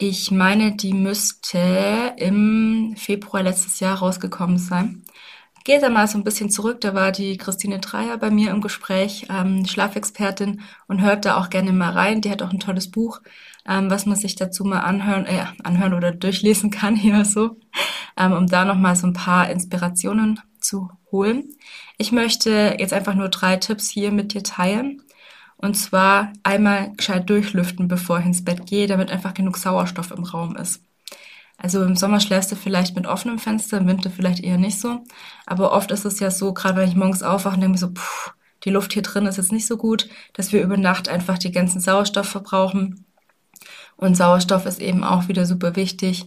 Ich 0.00 0.30
meine, 0.30 0.76
die 0.76 0.92
müsste 0.92 2.14
im 2.18 2.94
Februar 2.96 3.42
letztes 3.42 3.80
Jahr 3.80 3.98
rausgekommen 3.98 4.56
sein. 4.56 5.02
Geht 5.64 5.82
da 5.82 5.90
mal 5.90 6.06
so 6.06 6.16
ein 6.18 6.22
bisschen 6.24 6.50
zurück, 6.50 6.80
da 6.80 6.94
war 6.94 7.10
die 7.10 7.36
Christine 7.36 7.80
Dreier 7.80 8.16
bei 8.16 8.30
mir 8.30 8.52
im 8.52 8.60
Gespräch, 8.60 9.26
ähm, 9.28 9.66
Schlafexpertin 9.66 10.60
und 10.86 11.00
hört 11.00 11.24
da 11.24 11.36
auch 11.36 11.50
gerne 11.50 11.72
mal 11.72 11.90
rein. 11.90 12.20
Die 12.20 12.30
hat 12.30 12.42
auch 12.42 12.52
ein 12.52 12.60
tolles 12.60 12.92
Buch, 12.92 13.20
ähm, 13.66 13.90
was 13.90 14.06
man 14.06 14.16
sich 14.16 14.36
dazu 14.36 14.62
mal 14.64 14.80
anhören, 14.80 15.26
äh, 15.26 15.46
anhören 15.64 15.94
oder 15.94 16.12
durchlesen 16.12 16.70
kann 16.78 16.94
hier 16.94 17.24
so, 17.24 17.56
ähm, 18.16 18.32
um 18.32 18.46
da 18.46 18.64
nochmal 18.64 18.94
so 18.94 19.08
ein 19.08 19.14
paar 19.14 19.50
Inspirationen 19.50 20.40
zu 20.60 20.90
holen. 21.10 21.56
Ich 21.96 22.12
möchte 22.12 22.76
jetzt 22.78 22.92
einfach 22.92 23.16
nur 23.16 23.30
drei 23.30 23.56
Tipps 23.56 23.90
hier 23.90 24.12
mit 24.12 24.32
dir 24.32 24.44
teilen. 24.44 25.02
Und 25.58 25.74
zwar 25.74 26.32
einmal 26.44 26.92
gescheit 26.96 27.28
durchlüften, 27.28 27.88
bevor 27.88 28.20
ich 28.20 28.26
ins 28.26 28.44
Bett 28.44 28.66
gehe, 28.66 28.86
damit 28.86 29.10
einfach 29.10 29.34
genug 29.34 29.58
Sauerstoff 29.58 30.12
im 30.12 30.22
Raum 30.22 30.56
ist. 30.56 30.82
Also 31.56 31.82
im 31.84 31.96
Sommer 31.96 32.20
schläfst 32.20 32.52
du 32.52 32.56
vielleicht 32.56 32.94
mit 32.94 33.06
offenem 33.06 33.40
Fenster, 33.40 33.78
im 33.78 33.88
Winter 33.88 34.10
vielleicht 34.10 34.44
eher 34.44 34.58
nicht 34.58 34.80
so. 34.80 35.00
Aber 35.44 35.72
oft 35.72 35.90
ist 35.90 36.04
es 36.04 36.20
ja 36.20 36.30
so, 36.30 36.54
gerade 36.54 36.76
wenn 36.76 36.88
ich 36.88 36.94
morgens 36.94 37.24
aufwache 37.24 37.56
und 37.56 37.60
denke 37.60 37.72
mir 37.72 37.78
so, 37.78 37.90
puh, 37.92 38.30
die 38.64 38.70
Luft 38.70 38.92
hier 38.92 39.02
drin 39.02 39.26
ist 39.26 39.36
jetzt 39.36 39.50
nicht 39.50 39.66
so 39.66 39.76
gut, 39.76 40.08
dass 40.34 40.52
wir 40.52 40.62
über 40.62 40.76
Nacht 40.76 41.08
einfach 41.08 41.38
die 41.38 41.50
ganzen 41.50 41.80
Sauerstoff 41.80 42.28
verbrauchen. 42.28 43.04
Und 43.96 44.16
Sauerstoff 44.16 44.64
ist 44.66 44.80
eben 44.80 45.02
auch 45.02 45.26
wieder 45.26 45.44
super 45.46 45.74
wichtig 45.74 46.26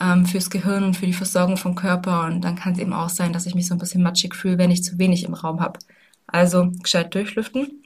ähm, 0.00 0.24
fürs 0.24 0.48
Gehirn 0.48 0.84
und 0.84 0.96
für 0.96 1.06
die 1.06 1.12
Versorgung 1.12 1.58
vom 1.58 1.74
Körper. 1.74 2.24
Und 2.24 2.40
dann 2.40 2.56
kann 2.56 2.72
es 2.72 2.78
eben 2.78 2.94
auch 2.94 3.10
sein, 3.10 3.34
dass 3.34 3.44
ich 3.44 3.54
mich 3.54 3.66
so 3.66 3.74
ein 3.74 3.78
bisschen 3.78 4.02
matschig 4.02 4.34
fühle, 4.34 4.56
wenn 4.56 4.70
ich 4.70 4.82
zu 4.82 4.98
wenig 4.98 5.24
im 5.24 5.34
Raum 5.34 5.60
habe. 5.60 5.78
Also 6.26 6.70
gescheit 6.82 7.14
durchlüften. 7.14 7.79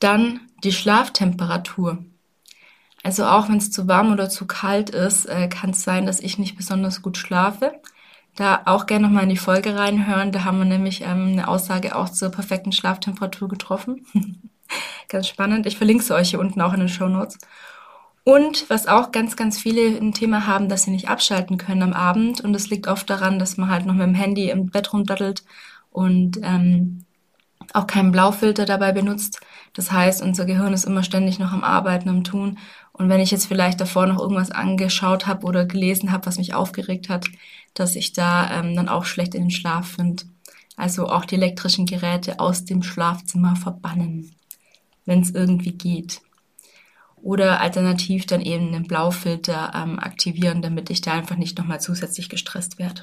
Dann 0.00 0.40
die 0.64 0.72
Schlaftemperatur. 0.72 2.04
Also 3.02 3.24
auch 3.24 3.48
wenn 3.48 3.56
es 3.56 3.70
zu 3.70 3.88
warm 3.88 4.12
oder 4.12 4.28
zu 4.28 4.46
kalt 4.46 4.90
ist, 4.90 5.26
äh, 5.26 5.48
kann 5.48 5.70
es 5.70 5.82
sein, 5.82 6.04
dass 6.04 6.20
ich 6.20 6.38
nicht 6.38 6.56
besonders 6.56 7.00
gut 7.00 7.16
schlafe. 7.16 7.80
Da 8.36 8.62
auch 8.66 8.86
gerne 8.86 9.06
nochmal 9.06 9.24
in 9.24 9.30
die 9.30 9.36
Folge 9.36 9.76
reinhören. 9.76 10.32
Da 10.32 10.44
haben 10.44 10.58
wir 10.58 10.64
nämlich 10.64 11.02
ähm, 11.02 11.32
eine 11.32 11.48
Aussage 11.48 11.96
auch 11.96 12.08
zur 12.08 12.30
perfekten 12.30 12.72
Schlaftemperatur 12.72 13.48
getroffen. 13.48 14.06
ganz 15.08 15.28
spannend. 15.28 15.66
Ich 15.66 15.76
verlinke 15.76 16.02
es 16.02 16.10
euch 16.10 16.30
hier 16.30 16.40
unten 16.40 16.60
auch 16.60 16.72
in 16.72 16.80
den 16.80 16.88
Show 16.88 17.08
Notes. 17.08 17.38
Und 18.22 18.68
was 18.68 18.86
auch 18.86 19.12
ganz, 19.12 19.34
ganz 19.34 19.58
viele 19.58 19.96
ein 19.96 20.12
Thema 20.12 20.46
haben, 20.46 20.68
dass 20.68 20.84
sie 20.84 20.90
nicht 20.90 21.08
abschalten 21.08 21.56
können 21.56 21.82
am 21.82 21.92
Abend. 21.92 22.40
Und 22.40 22.52
das 22.52 22.68
liegt 22.68 22.86
oft 22.86 23.08
daran, 23.08 23.38
dass 23.38 23.56
man 23.56 23.70
halt 23.70 23.86
noch 23.86 23.94
mit 23.94 24.06
dem 24.06 24.14
Handy 24.14 24.50
im 24.50 24.70
Bett 24.70 24.92
rumdattelt 24.92 25.42
und 25.90 26.38
ähm, 26.42 27.04
auch 27.72 27.86
keinen 27.86 28.12
Blaufilter 28.12 28.66
dabei 28.66 28.92
benutzt. 28.92 29.40
Das 29.72 29.92
heißt, 29.92 30.22
unser 30.22 30.46
Gehirn 30.46 30.72
ist 30.72 30.84
immer 30.84 31.02
ständig 31.02 31.38
noch 31.38 31.52
am 31.52 31.62
Arbeiten, 31.62 32.08
am 32.08 32.24
Tun. 32.24 32.58
Und 32.92 33.08
wenn 33.08 33.20
ich 33.20 33.30
jetzt 33.30 33.46
vielleicht 33.46 33.80
davor 33.80 34.06
noch 34.06 34.18
irgendwas 34.18 34.50
angeschaut 34.50 35.26
habe 35.26 35.46
oder 35.46 35.64
gelesen 35.64 36.12
habe, 36.12 36.26
was 36.26 36.38
mich 36.38 36.54
aufgeregt 36.54 37.08
hat, 37.08 37.26
dass 37.74 37.94
ich 37.94 38.12
da 38.12 38.50
ähm, 38.50 38.74
dann 38.74 38.88
auch 38.88 39.04
schlecht 39.04 39.34
in 39.34 39.42
den 39.42 39.50
Schlaf 39.50 39.92
finde. 39.92 40.24
Also 40.76 41.08
auch 41.08 41.24
die 41.24 41.36
elektrischen 41.36 41.86
Geräte 41.86 42.40
aus 42.40 42.64
dem 42.64 42.82
Schlafzimmer 42.82 43.54
verbannen, 43.54 44.34
wenn 45.04 45.20
es 45.20 45.30
irgendwie 45.30 45.72
geht. 45.72 46.20
Oder 47.22 47.60
alternativ 47.60 48.26
dann 48.26 48.40
eben 48.40 48.68
einen 48.68 48.86
Blaufilter 48.86 49.72
ähm, 49.74 49.98
aktivieren, 49.98 50.62
damit 50.62 50.90
ich 50.90 51.02
da 51.02 51.12
einfach 51.12 51.36
nicht 51.36 51.58
nochmal 51.58 51.80
zusätzlich 51.80 52.28
gestresst 52.28 52.78
werde. 52.78 53.02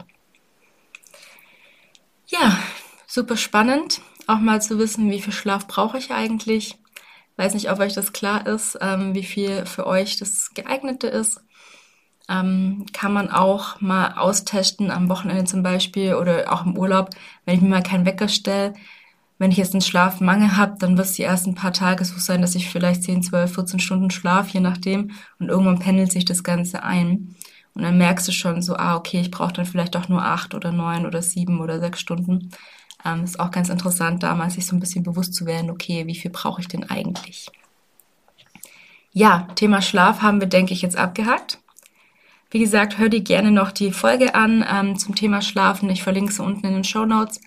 Ja, 2.26 2.58
super 3.06 3.38
spannend, 3.38 4.02
auch 4.28 4.40
mal 4.40 4.62
zu 4.62 4.78
wissen, 4.78 5.10
wie 5.10 5.22
viel 5.22 5.34
Schlaf 5.34 5.68
brauche 5.68 5.98
ich 5.98 6.12
eigentlich. 6.12 6.78
Weiß 7.38 7.54
nicht, 7.54 7.72
ob 7.72 7.80
euch 7.80 7.94
das 7.94 8.14
klar 8.14 8.46
ist, 8.48 8.78
ähm, 8.82 9.14
wie 9.14 9.24
viel 9.24 9.66
für 9.66 9.88
euch 9.88 10.18
das 10.18 10.52
geeignete 10.54 11.08
ist. 11.08 11.42
Ähm, 12.30 12.86
kann 12.92 13.14
man 13.14 13.30
auch 13.32 13.80
mal 13.80 14.14
austesten 14.14 14.92
am 14.92 15.08
Wochenende 15.08 15.46
zum 15.46 15.64
Beispiel 15.64 16.16
oder 16.16 16.52
auch 16.52 16.66
im 16.66 16.78
Urlaub, 16.78 17.12
wenn 17.46 17.56
ich 17.56 17.62
mir 17.62 17.70
mal 17.70 17.84
keinen 17.84 18.06
Wecker 18.06 18.28
stelle. 18.28 18.74
Wenn 19.40 19.52
ich 19.52 19.58
jetzt 19.58 19.74
einen 19.74 19.82
Schlafmangel 19.82 20.58
habe, 20.58 20.76
dann 20.80 20.98
wird 20.98 21.08
es 21.08 21.14
die 21.14 21.24
ersten 21.24 21.56
paar 21.56 21.72
Tage 21.72 22.04
so 22.04 22.18
sein, 22.18 22.42
dass 22.42 22.56
ich 22.56 22.70
vielleicht 22.70 23.04
10, 23.04 23.22
12, 23.24 23.54
14 23.54 23.80
Stunden 23.80 24.10
schlaf, 24.10 24.50
je 24.50 24.60
nachdem. 24.60 25.12
Und 25.40 25.50
irgendwann 25.50 25.80
pendelt 25.80 26.12
sich 26.12 26.26
das 26.26 26.44
Ganze 26.44 26.84
ein. 26.84 27.36
Und 27.76 27.84
dann 27.84 28.00
merkst 28.00 28.28
du 28.28 28.32
schon 28.32 28.64
so, 28.64 28.76
ah, 28.76 28.96
okay, 28.96 29.22
ich 29.22 29.30
brauche 29.30 29.54
dann 29.54 29.68
vielleicht 29.68 29.94
doch 29.94 30.10
nur 30.10 30.24
acht 30.24 30.56
oder 30.56 30.72
neun 30.72 31.06
oder 31.06 31.22
sieben 31.22 31.62
oder 31.62 31.80
sechs 31.80 32.00
Stunden. 32.00 32.50
Ähm, 33.08 33.24
ist 33.24 33.40
auch 33.40 33.52
ganz 33.52 33.70
interessant, 33.70 34.24
damals 34.24 34.56
sich 34.56 34.66
so 34.66 34.76
ein 34.76 34.80
bisschen 34.80 35.04
bewusst 35.04 35.34
zu 35.34 35.46
werden, 35.46 35.70
okay, 35.70 36.06
wie 36.08 36.16
viel 36.16 36.32
brauche 36.32 36.62
ich 36.62 36.68
denn 36.68 36.84
eigentlich? 36.90 37.50
Ja, 39.12 39.48
Thema 39.56 39.82
Schlaf 39.82 40.22
haben 40.22 40.42
wir, 40.42 40.48
denke 40.48 40.74
ich, 40.74 40.82
jetzt 40.82 40.98
abgehakt. 40.98 41.60
Wie 42.52 42.60
gesagt, 42.60 42.98
hör 42.98 43.10
dir 43.10 43.22
gerne 43.22 43.52
noch 43.52 43.72
die 43.72 43.92
Folge 43.92 44.36
an 44.36 44.66
ähm, 44.70 44.98
zum 44.98 45.16
Thema 45.16 45.42
Schlafen. 45.42 45.90
Ich 45.90 46.04
verlinke 46.04 46.32
sie 46.32 46.44
unten 46.44 46.66
in 46.66 46.74
den 46.74 46.84
Show 46.84 47.06
Notes 47.06 47.42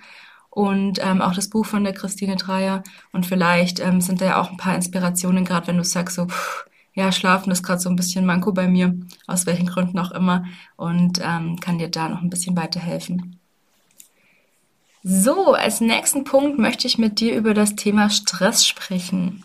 und 0.50 0.98
ähm, 1.02 1.22
auch 1.22 1.32
das 1.32 1.48
Buch 1.48 1.64
von 1.64 1.84
der 1.84 1.94
Christine 1.94 2.36
Dreier. 2.36 2.82
Und 3.12 3.24
vielleicht 3.24 3.80
ähm, 3.80 4.00
sind 4.00 4.20
da 4.20 4.26
ja 4.26 4.40
auch 4.40 4.50
ein 4.50 4.56
paar 4.56 4.74
Inspirationen, 4.74 5.44
gerade 5.44 5.68
wenn 5.68 5.78
du 5.78 5.84
sagst, 5.84 6.16
so, 6.16 6.26
pff, 6.26 6.66
ja, 6.92 7.12
Schlafen 7.12 7.50
ist 7.50 7.62
gerade 7.62 7.80
so 7.80 7.88
ein 7.88 7.96
bisschen 7.96 8.26
Manko 8.26 8.52
bei 8.52 8.68
mir, 8.68 8.94
aus 9.26 9.46
welchen 9.46 9.66
Gründen 9.66 9.98
auch 9.98 10.10
immer, 10.10 10.44
und 10.76 11.20
ähm, 11.22 11.58
kann 11.60 11.78
dir 11.78 11.88
da 11.88 12.08
noch 12.08 12.20
ein 12.20 12.30
bisschen 12.30 12.56
weiterhelfen. 12.56 13.39
So, 15.02 15.54
als 15.54 15.80
nächsten 15.80 16.24
Punkt 16.24 16.58
möchte 16.58 16.86
ich 16.86 16.98
mit 16.98 17.20
dir 17.20 17.34
über 17.34 17.54
das 17.54 17.74
Thema 17.74 18.10
Stress 18.10 18.66
sprechen. 18.66 19.44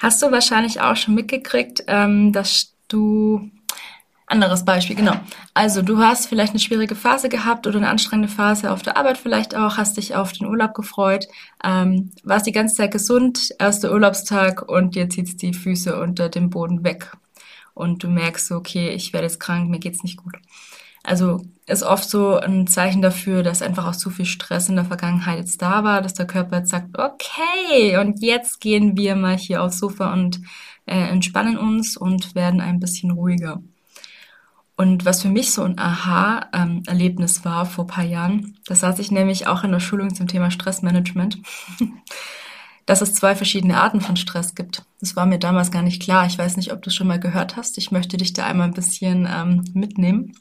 Hast 0.00 0.22
du 0.22 0.30
wahrscheinlich 0.30 0.80
auch 0.82 0.96
schon 0.96 1.14
mitgekriegt, 1.14 1.84
ähm, 1.86 2.32
dass 2.32 2.74
du 2.88 3.50
anderes 4.26 4.64
Beispiel, 4.64 4.96
genau. 4.96 5.14
Also 5.54 5.82
du 5.82 5.98
hast 5.98 6.26
vielleicht 6.26 6.50
eine 6.50 6.58
schwierige 6.58 6.96
Phase 6.96 7.28
gehabt 7.28 7.66
oder 7.66 7.78
eine 7.78 7.88
anstrengende 7.88 8.32
Phase 8.32 8.72
auf 8.72 8.82
der 8.82 8.96
Arbeit 8.96 9.18
vielleicht 9.18 9.54
auch, 9.54 9.76
hast 9.76 9.96
dich 9.96 10.16
auf 10.16 10.32
den 10.32 10.48
Urlaub 10.48 10.74
gefreut, 10.74 11.26
ähm, 11.64 12.10
warst 12.24 12.46
die 12.46 12.52
ganze 12.52 12.74
Zeit 12.74 12.90
gesund, 12.90 13.54
erster 13.58 13.92
Urlaubstag 13.92 14.68
und 14.68 14.96
dir 14.96 15.08
zieht's 15.08 15.36
die 15.36 15.54
Füße 15.54 15.98
unter 15.98 16.28
dem 16.28 16.50
Boden 16.50 16.84
weg. 16.84 17.12
Und 17.72 18.02
du 18.02 18.08
merkst 18.08 18.48
so, 18.48 18.56
okay, 18.56 18.90
ich 18.90 19.12
werde 19.12 19.26
jetzt 19.26 19.38
krank, 19.38 19.70
mir 19.70 19.78
geht's 19.78 20.02
nicht 20.02 20.16
gut. 20.16 20.34
Also 21.04 21.42
ist 21.66 21.82
oft 21.82 22.08
so 22.08 22.36
ein 22.36 22.66
Zeichen 22.66 23.02
dafür, 23.02 23.42
dass 23.42 23.62
einfach 23.62 23.86
auch 23.86 23.96
zu 23.96 24.10
viel 24.10 24.24
Stress 24.24 24.68
in 24.68 24.76
der 24.76 24.84
Vergangenheit 24.84 25.38
jetzt 25.38 25.60
da 25.60 25.82
war, 25.82 26.00
dass 26.00 26.14
der 26.14 26.26
Körper 26.26 26.58
jetzt 26.58 26.70
sagt, 26.70 26.96
okay, 26.96 27.98
und 27.98 28.22
jetzt 28.22 28.60
gehen 28.60 28.96
wir 28.96 29.16
mal 29.16 29.36
hier 29.36 29.62
aufs 29.62 29.78
Sofa 29.78 30.12
und 30.12 30.40
äh, 30.86 31.08
entspannen 31.08 31.58
uns 31.58 31.96
und 31.96 32.34
werden 32.36 32.60
ein 32.60 32.78
bisschen 32.78 33.10
ruhiger. 33.10 33.60
Und 34.76 35.04
was 35.06 35.22
für 35.22 35.28
mich 35.28 35.52
so 35.52 35.62
ein 35.62 35.78
Aha-Erlebnis 35.78 37.44
war 37.44 37.64
vor 37.64 37.86
paar 37.86 38.04
Jahren, 38.04 38.58
das 38.66 38.80
saß 38.80 38.98
ich 38.98 39.10
nämlich 39.10 39.46
auch 39.46 39.64
in 39.64 39.72
der 39.72 39.80
Schulung 39.80 40.14
zum 40.14 40.28
Thema 40.28 40.50
Stressmanagement, 40.50 41.38
dass 42.86 43.00
es 43.00 43.14
zwei 43.14 43.34
verschiedene 43.34 43.80
Arten 43.80 44.02
von 44.02 44.16
Stress 44.16 44.54
gibt. 44.54 44.84
Das 45.00 45.16
war 45.16 45.26
mir 45.26 45.38
damals 45.38 45.70
gar 45.70 45.82
nicht 45.82 46.02
klar. 46.02 46.26
Ich 46.26 46.38
weiß 46.38 46.56
nicht, 46.58 46.72
ob 46.72 46.82
du 46.82 46.90
schon 46.90 47.08
mal 47.08 47.18
gehört 47.18 47.56
hast. 47.56 47.78
Ich 47.78 47.90
möchte 47.90 48.18
dich 48.18 48.34
da 48.34 48.44
einmal 48.44 48.68
ein 48.68 48.74
bisschen 48.74 49.26
ähm, 49.28 49.64
mitnehmen. 49.72 50.34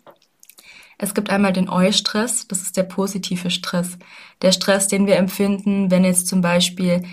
Es 0.98 1.14
gibt 1.14 1.30
einmal 1.30 1.54
den 1.54 1.70
Eu-Stress, 1.70 2.48
das 2.48 2.62
ist 2.62 2.78
der 2.78 2.84
positive 2.84 3.50
Stress. 3.50 3.98
Der 4.42 4.52
Stress, 4.52 4.88
den 4.88 5.08
wir 5.08 5.18
empfinden, 5.18 5.92
wenn 5.92 6.04
jetzt 6.04 6.28
zum 6.28 6.42
Beispiel 6.42 7.04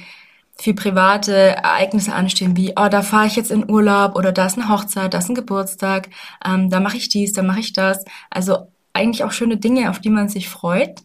viel 0.58 0.74
private 0.74 1.56
Ereignisse 1.56 2.14
anstehen, 2.14 2.56
wie, 2.56 2.72
oh, 2.76 2.88
da 2.88 3.02
fahre 3.02 3.26
ich 3.26 3.36
jetzt 3.36 3.50
in 3.50 3.68
Urlaub 3.70 4.16
oder 4.16 4.32
da 4.32 4.46
ist 4.46 4.58
eine 4.58 4.68
Hochzeit, 4.68 5.14
da 5.14 5.18
ist 5.18 5.28
ein 5.28 5.34
Geburtstag, 5.34 6.10
ähm, 6.44 6.70
da 6.70 6.78
mache 6.80 6.96
ich 6.96 7.08
dies, 7.08 7.32
da 7.32 7.42
mache 7.42 7.60
ich 7.60 7.72
das. 7.72 8.04
Also 8.30 8.68
eigentlich 8.92 9.24
auch 9.24 9.32
schöne 9.32 9.56
Dinge, 9.56 9.90
auf 9.90 9.98
die 9.98 10.10
man 10.10 10.28
sich 10.28 10.48
freut, 10.48 11.02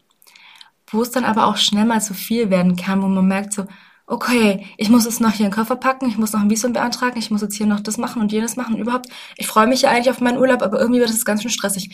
wo 0.88 1.02
es 1.02 1.12
dann 1.12 1.26
aber 1.26 1.48
auch 1.48 1.58
schnell 1.58 1.86
mal 1.86 2.02
zu 2.02 2.14
viel 2.14 2.50
werden 2.50 2.76
kann, 2.76 3.02
wo 3.02 3.08
man 3.08 3.28
merkt 3.28 3.54
so, 3.54 3.66
okay, 4.06 4.66
ich 4.78 4.90
muss 4.90 5.06
jetzt 5.06 5.20
noch 5.20 5.34
hier 5.34 5.46
einen 5.46 5.54
Koffer 5.54 5.76
packen, 5.76 6.08
ich 6.08 6.18
muss 6.18 6.32
noch 6.32 6.40
ein 6.40 6.50
Visum 6.50 6.72
beantragen, 6.74 7.20
ich 7.20 7.30
muss 7.30 7.42
jetzt 7.42 7.56
hier 7.56 7.66
noch 7.66 7.82
das 7.82 7.98
machen 7.98 8.22
und 8.22 8.32
jenes 8.32 8.56
machen 8.56 8.78
überhaupt, 8.78 9.08
ich 9.36 9.48
freue 9.48 9.68
mich 9.68 9.82
ja 9.82 9.92
eigentlich 9.92 10.10
auf 10.10 10.22
meinen 10.22 10.38
Urlaub, 10.38 10.62
aber 10.62 10.80
irgendwie 10.80 11.02
wird 11.02 11.10
es 11.10 11.26
ganz 11.26 11.42
schön 11.42 11.52
stressig. 11.52 11.94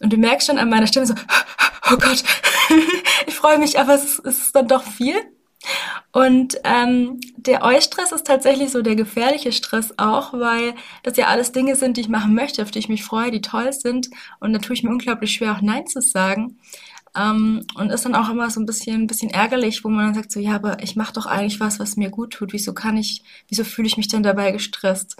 Und 0.00 0.12
du 0.12 0.16
merkst 0.16 0.46
schon 0.46 0.58
an 0.58 0.70
meiner 0.70 0.86
Stimme 0.86 1.06
so, 1.06 1.14
oh 1.90 1.96
Gott, 1.96 2.24
ich 3.26 3.34
freue 3.34 3.58
mich, 3.58 3.78
aber 3.78 3.94
es 3.94 4.18
ist 4.18 4.54
dann 4.54 4.68
doch 4.68 4.82
viel. 4.82 5.16
Und 6.12 6.58
ähm, 6.64 7.20
der 7.36 7.64
Eustress 7.64 8.12
ist 8.12 8.26
tatsächlich 8.26 8.70
so 8.70 8.82
der 8.82 8.96
gefährliche 8.96 9.52
Stress 9.52 9.94
auch, 9.96 10.32
weil 10.32 10.74
das 11.02 11.16
ja 11.16 11.26
alles 11.26 11.52
Dinge 11.52 11.74
sind, 11.74 11.96
die 11.96 12.02
ich 12.02 12.08
machen 12.08 12.34
möchte, 12.34 12.62
auf 12.62 12.70
die 12.70 12.78
ich 12.78 12.88
mich 12.88 13.04
freue, 13.04 13.30
die 13.30 13.40
toll 13.40 13.72
sind. 13.72 14.10
Und 14.40 14.52
da 14.52 14.58
tue 14.58 14.74
ich 14.74 14.82
mir 14.82 14.90
unglaublich 14.90 15.32
schwer, 15.32 15.52
auch 15.52 15.62
Nein 15.62 15.86
zu 15.86 16.00
sagen. 16.00 16.58
Ähm, 17.16 17.66
und 17.76 17.90
ist 17.90 18.04
dann 18.04 18.14
auch 18.14 18.28
immer 18.28 18.50
so 18.50 18.60
ein 18.60 18.66
bisschen, 18.66 19.02
ein 19.02 19.06
bisschen 19.06 19.30
ärgerlich, 19.30 19.84
wo 19.84 19.88
man 19.88 20.06
dann 20.06 20.14
sagt 20.14 20.32
so, 20.32 20.40
ja, 20.40 20.54
aber 20.54 20.82
ich 20.82 20.96
mache 20.96 21.12
doch 21.12 21.26
eigentlich 21.26 21.60
was, 21.60 21.78
was 21.78 21.96
mir 21.96 22.10
gut 22.10 22.32
tut. 22.34 22.52
Wieso 22.52 22.74
kann 22.74 22.96
ich, 22.96 23.22
wieso 23.48 23.64
fühle 23.64 23.86
ich 23.88 23.96
mich 23.96 24.08
denn 24.08 24.22
dabei 24.22 24.50
gestresst? 24.52 25.16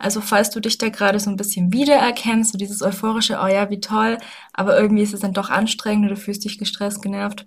Also 0.00 0.22
falls 0.22 0.48
du 0.48 0.60
dich 0.60 0.78
da 0.78 0.88
gerade 0.88 1.20
so 1.20 1.28
ein 1.28 1.36
bisschen 1.36 1.74
wiedererkennst, 1.74 2.52
so 2.52 2.58
dieses 2.58 2.80
euphorische, 2.80 3.38
oh 3.38 3.46
ja, 3.46 3.68
wie 3.68 3.80
toll, 3.80 4.16
aber 4.54 4.80
irgendwie 4.80 5.02
ist 5.02 5.12
es 5.12 5.20
dann 5.20 5.34
doch 5.34 5.50
anstrengend 5.50 6.06
oder 6.06 6.14
du 6.14 6.20
fühlst 6.20 6.42
dich 6.42 6.58
gestresst, 6.58 7.02
genervt. 7.02 7.44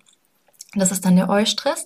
Das 0.75 0.91
ist 0.91 1.03
dann 1.03 1.15
der 1.15 1.29
Eustress. 1.29 1.85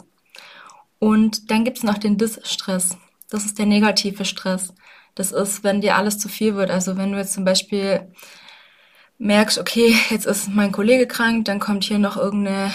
Und 0.99 1.51
dann 1.51 1.63
gibt's 1.63 1.83
noch 1.83 1.97
den 1.97 2.17
Dis-Stress. 2.17 2.97
Das 3.29 3.45
ist 3.45 3.57
der 3.59 3.65
negative 3.65 4.25
Stress. 4.25 4.73
Das 5.15 5.31
ist, 5.31 5.63
wenn 5.63 5.79
dir 5.79 5.95
alles 5.95 6.19
zu 6.19 6.27
viel 6.27 6.55
wird. 6.55 6.69
Also 6.69 6.97
wenn 6.97 7.13
du 7.13 7.17
jetzt 7.17 7.33
zum 7.33 7.45
Beispiel 7.45 8.11
merkst, 9.19 9.59
okay, 9.59 9.95
jetzt 10.09 10.25
ist 10.25 10.49
mein 10.49 10.73
Kollege 10.73 11.07
krank, 11.07 11.45
dann 11.45 11.59
kommt 11.59 11.85
hier 11.85 11.97
noch 11.97 12.17
irgendeine 12.17 12.73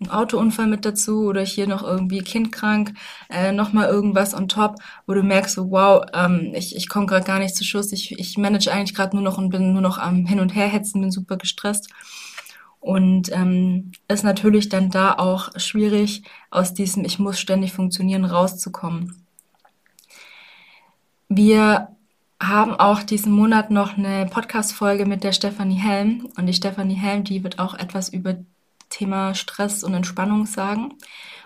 ein 0.00 0.10
Autounfall 0.10 0.66
mit 0.66 0.84
dazu 0.84 1.26
oder 1.26 1.42
hier 1.42 1.66
noch 1.66 1.82
irgendwie 1.82 2.20
Kind 2.20 2.52
krank, 2.52 2.94
äh, 3.30 3.52
nochmal 3.52 3.88
irgendwas 3.88 4.34
on 4.34 4.48
top, 4.48 4.76
wo 5.06 5.14
du 5.14 5.22
merkst, 5.22 5.54
so, 5.54 5.70
wow, 5.70 6.04
ähm, 6.12 6.52
ich, 6.54 6.76
ich 6.76 6.88
komme 6.88 7.06
gerade 7.06 7.24
gar 7.24 7.38
nicht 7.38 7.56
zu 7.56 7.64
Schuss, 7.64 7.92
ich, 7.92 8.18
ich 8.18 8.36
manage 8.36 8.70
eigentlich 8.72 8.94
gerade 8.94 9.16
nur 9.16 9.24
noch 9.24 9.38
und 9.38 9.50
bin 9.50 9.72
nur 9.72 9.82
noch 9.82 9.98
am 9.98 10.26
Hin- 10.26 10.40
und 10.40 10.54
Herhetzen, 10.54 11.00
bin 11.00 11.10
super 11.10 11.36
gestresst. 11.36 11.90
Und 12.80 13.32
ähm, 13.32 13.92
ist 14.08 14.24
natürlich 14.24 14.68
dann 14.68 14.90
da 14.90 15.14
auch 15.14 15.58
schwierig, 15.58 16.22
aus 16.50 16.74
diesem 16.74 17.06
Ich 17.06 17.18
muss 17.18 17.40
ständig 17.40 17.72
funktionieren 17.72 18.26
rauszukommen. 18.26 19.24
Wir 21.30 21.88
haben 22.42 22.74
auch 22.74 23.02
diesen 23.02 23.32
Monat 23.32 23.70
noch 23.70 23.96
eine 23.96 24.26
Podcast-Folge 24.26 25.06
mit 25.06 25.24
der 25.24 25.32
Stefanie 25.32 25.78
Helm. 25.78 26.28
Und 26.36 26.44
die 26.44 26.52
Stefanie 26.52 26.94
Helm, 26.94 27.24
die 27.24 27.42
wird 27.42 27.58
auch 27.58 27.74
etwas 27.74 28.10
über 28.10 28.36
Thema 28.94 29.34
Stress 29.34 29.82
und 29.82 29.94
Entspannung 29.94 30.46
sagen. 30.46 30.94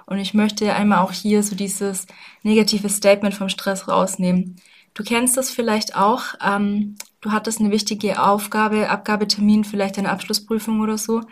Und 0.06 0.18
ich 0.18 0.34
möchte 0.34 0.72
einmal 0.74 0.98
auch 0.98 1.12
hier 1.12 1.42
so 1.42 1.54
dieses 1.54 2.06
negative 2.42 2.88
Statement 2.88 3.34
vom 3.34 3.48
Stress 3.48 3.88
rausnehmen. 3.88 4.56
Du 4.94 5.02
kennst 5.02 5.36
das 5.36 5.50
vielleicht 5.50 5.96
auch. 5.96 6.34
Ähm, 6.44 6.96
du 7.20 7.30
hattest 7.32 7.60
eine 7.60 7.70
wichtige 7.70 8.22
Aufgabe, 8.22 8.88
Abgabetermin, 8.88 9.64
vielleicht 9.64 9.98
eine 9.98 10.10
Abschlussprüfung 10.10 10.80
oder 10.80 10.98
so 10.98 11.22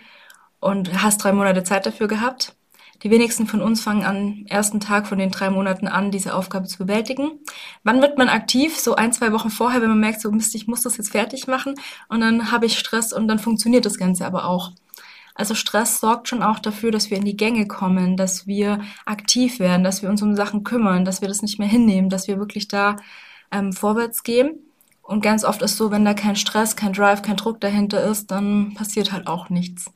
und 0.61 1.02
hast 1.02 1.18
drei 1.18 1.32
Monate 1.32 1.64
Zeit 1.64 1.87
dafür 1.87 2.08
gehabt. 2.08 2.54
Die 3.02 3.11
wenigsten 3.11 3.46
von 3.46 3.61
uns 3.61 3.82
fangen 3.82 4.04
am 4.04 4.46
ersten 4.49 4.80
Tag 4.80 5.06
von 5.06 5.18
den 5.18 5.30
drei 5.30 5.50
Monaten 5.50 5.87
an, 5.87 6.11
diese 6.11 6.35
Aufgabe 6.35 6.66
zu 6.66 6.78
bewältigen. 6.78 7.40
Wann 7.85 8.00
wird 8.00 8.16
man 8.16 8.28
aktiv? 8.28 8.78
So 8.78 8.94
ein, 8.94 9.12
zwei 9.12 9.32
Wochen 9.32 9.50
vorher, 9.50 9.82
wenn 9.82 9.90
man 9.90 10.00
merkt, 10.00 10.20
so 10.20 10.30
Mist, 10.32 10.54
ich 10.54 10.66
muss 10.66 10.82
das 10.82 10.96
jetzt 10.96 11.12
fertig 11.12 11.46
machen 11.46 11.75
und 12.08 12.20
dann 12.20 12.50
habe 12.50 12.66
ich 12.66 12.78
Stress 12.78 13.12
und 13.12 13.28
dann 13.28 13.38
funktioniert 13.38 13.85
das 13.85 13.99
Ganze 13.99 14.26
aber 14.26 14.46
auch. 14.46 14.73
Also 15.37 15.55
Stress 15.55 16.00
sorgt 16.00 16.28
schon 16.28 16.43
auch 16.43 16.59
dafür, 16.59 16.90
dass 16.90 17.11
wir 17.11 17.19
in 17.19 17.25
die 17.25 17.37
Gänge 17.37 17.66
kommen, 17.66 18.16
dass 18.16 18.47
wir 18.47 18.81
aktiv 19.05 19.59
werden, 19.61 19.85
dass 19.85 20.02
wir 20.02 20.09
uns 20.09 20.23
um 20.23 20.35
Sachen 20.35 20.64
kümmern, 20.64 21.05
dass 21.05 21.21
wir 21.21 21.28
das 21.28 21.43
nicht 21.43 21.59
mehr 21.59 21.69
hinnehmen, 21.69 22.09
dass 22.09 22.26
wir 22.26 22.38
wirklich 22.38 22.69
da 22.69 22.97
ähm, 23.52 23.73
vorwärts 23.73 24.23
gehen. 24.23 24.59
Und 25.02 25.23
ganz 25.23 25.45
oft 25.45 25.62
ist 25.62 25.76
so, 25.76 25.90
wenn 25.90 26.05
da 26.05 26.14
kein 26.14 26.37
Stress, 26.37 26.75
kein 26.75 26.95
Drive, 26.95 27.23
kein 27.23 27.37
Druck 27.37 27.61
dahinter 27.61 28.02
ist, 28.05 28.31
dann 28.31 28.75
passiert 28.75 29.12
halt 29.12 29.26
auch 29.26 29.50
nichts. 29.50 29.93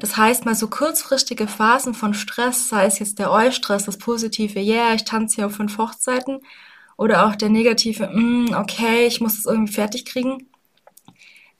Das 0.00 0.16
heißt, 0.16 0.44
mal 0.44 0.54
so 0.54 0.68
kurzfristige 0.68 1.48
Phasen 1.48 1.94
von 1.94 2.14
Stress, 2.14 2.68
sei 2.68 2.84
es 2.84 2.98
jetzt 2.98 3.18
der 3.18 3.30
Eustress, 3.32 3.84
das 3.84 3.98
positive, 3.98 4.60
yeah, 4.60 4.94
ich 4.94 5.04
tanze 5.04 5.36
hier 5.36 5.46
auf 5.46 5.54
fünf 5.54 5.78
Hochzeiten, 5.78 6.40
oder 6.96 7.26
auch 7.26 7.36
der 7.36 7.48
negative, 7.48 8.08
mm, 8.12 8.54
okay, 8.54 9.06
ich 9.06 9.20
muss 9.20 9.38
es 9.38 9.46
irgendwie 9.46 9.72
fertig 9.72 10.04
kriegen, 10.04 10.48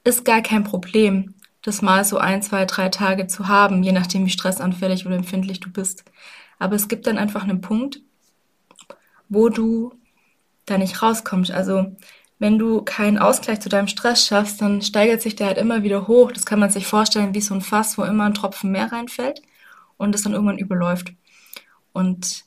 ist 0.05 0.25
gar 0.25 0.43
kein 0.43 0.65
Problem, 0.65 1.35
das 1.69 1.83
mal 1.83 2.05
so 2.05 2.19
ein, 2.19 2.43
zwei, 2.43 2.65
drei 2.65 2.89
Tage 2.89 3.27
zu 3.27 3.49
haben, 3.49 3.83
je 3.83 3.93
nachdem, 3.93 4.27
wie 4.27 4.31
stressanfällig 4.31 5.07
oder 5.07 5.17
empfindlich 5.17 5.61
du 5.61 5.71
bist. 5.71 6.05
Aber 6.59 6.75
es 6.75 6.89
gibt 6.89 7.07
dann 7.07 7.19
einfach 7.19 7.45
einen 7.45 7.61
Punkt, 7.61 8.01
wo 9.29 9.49
du 9.49 9.93
da 10.67 10.79
nicht 10.79 11.03
rauskommst. 11.03 11.51
Also 11.51 11.97
wenn 12.39 12.59
du 12.59 12.83
keinen 12.83 13.19
Ausgleich 13.19 13.61
zu 13.61 13.69
deinem 13.69 13.89
Stress 13.89 14.27
schaffst, 14.27 14.61
dann 14.63 14.83
steigert 14.83 15.23
sich 15.23 15.37
der 15.37 15.49
halt 15.49 15.59
immer 15.59 15.83
wieder 15.83 16.09
hoch. 16.09 16.33
Das 16.33 16.47
kann 16.47 16.61
man 16.61 16.71
sich 16.71 16.87
vorstellen 16.87 17.35
wie 17.35 17.41
so 17.41 17.55
ein 17.55 17.61
Fass, 17.61 17.99
wo 17.99 18.03
immer 18.03 18.25
ein 18.25 18.35
Tropfen 18.35 18.71
mehr 18.71 18.91
reinfällt 18.91 19.43
und 19.97 20.15
es 20.15 20.23
dann 20.23 20.33
irgendwann 20.33 20.59
überläuft. 20.59 21.13
Und 21.93 22.45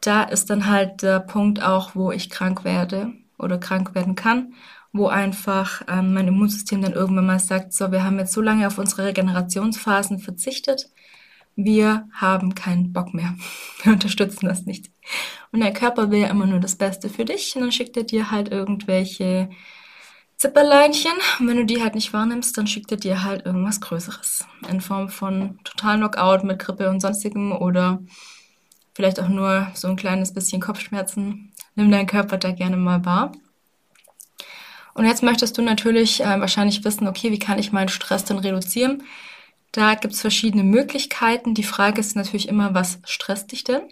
da 0.00 0.22
ist 0.22 0.50
dann 0.50 0.66
halt 0.66 1.02
der 1.02 1.20
Punkt 1.20 1.62
auch, 1.62 1.94
wo 1.94 2.12
ich 2.12 2.30
krank 2.30 2.64
werde 2.64 3.12
oder 3.38 3.58
krank 3.58 3.94
werden 3.94 4.14
kann, 4.14 4.54
wo 4.96 5.08
einfach 5.08 5.82
ähm, 5.88 6.14
mein 6.14 6.28
Immunsystem 6.28 6.82
dann 6.82 6.92
irgendwann 6.92 7.26
mal 7.26 7.38
sagt, 7.38 7.72
so, 7.72 7.92
wir 7.92 8.04
haben 8.04 8.18
jetzt 8.18 8.32
so 8.32 8.40
lange 8.40 8.66
auf 8.66 8.78
unsere 8.78 9.04
Regenerationsphasen 9.06 10.18
verzichtet, 10.18 10.90
wir 11.56 12.08
haben 12.12 12.54
keinen 12.54 12.92
Bock 12.92 13.14
mehr. 13.14 13.34
Wir 13.82 13.92
unterstützen 13.94 14.46
das 14.46 14.66
nicht. 14.66 14.90
Und 15.52 15.60
der 15.60 15.72
Körper 15.72 16.10
will 16.10 16.20
ja 16.20 16.28
immer 16.28 16.46
nur 16.46 16.60
das 16.60 16.76
Beste 16.76 17.08
für 17.08 17.24
dich 17.24 17.56
und 17.56 17.62
dann 17.62 17.72
schickt 17.72 17.96
er 17.96 18.02
dir 18.02 18.30
halt 18.30 18.50
irgendwelche 18.50 19.48
Zipperleinchen. 20.36 21.12
Und 21.40 21.48
wenn 21.48 21.56
du 21.56 21.64
die 21.64 21.82
halt 21.82 21.94
nicht 21.94 22.12
wahrnimmst, 22.12 22.58
dann 22.58 22.66
schickt 22.66 22.90
er 22.90 22.98
dir 22.98 23.24
halt 23.24 23.46
irgendwas 23.46 23.80
Größeres. 23.80 24.44
In 24.68 24.82
Form 24.82 25.08
von 25.08 25.58
total 25.64 25.96
Knockout 25.96 26.44
mit 26.44 26.58
Grippe 26.58 26.90
und 26.90 27.00
sonstigem 27.00 27.52
oder 27.52 28.02
vielleicht 28.94 29.20
auch 29.20 29.28
nur 29.28 29.68
so 29.74 29.88
ein 29.88 29.96
kleines 29.96 30.34
bisschen 30.34 30.60
Kopfschmerzen. 30.60 31.52
Nimm 31.74 31.90
deinen 31.90 32.06
Körper 32.06 32.36
da 32.36 32.52
gerne 32.52 32.76
mal 32.76 33.04
wahr. 33.04 33.32
Und 34.96 35.04
jetzt 35.04 35.22
möchtest 35.22 35.58
du 35.58 35.62
natürlich 35.62 36.22
äh, 36.22 36.40
wahrscheinlich 36.40 36.82
wissen, 36.82 37.06
okay, 37.06 37.30
wie 37.30 37.38
kann 37.38 37.58
ich 37.58 37.70
meinen 37.70 37.90
Stress 37.90 38.24
denn 38.24 38.38
reduzieren? 38.38 39.02
Da 39.70 39.94
gibt's 39.94 40.22
verschiedene 40.22 40.64
Möglichkeiten. 40.64 41.52
Die 41.52 41.64
Frage 41.64 42.00
ist 42.00 42.16
natürlich 42.16 42.48
immer, 42.48 42.72
was 42.72 42.98
stresst 43.04 43.52
dich 43.52 43.62
denn? 43.62 43.82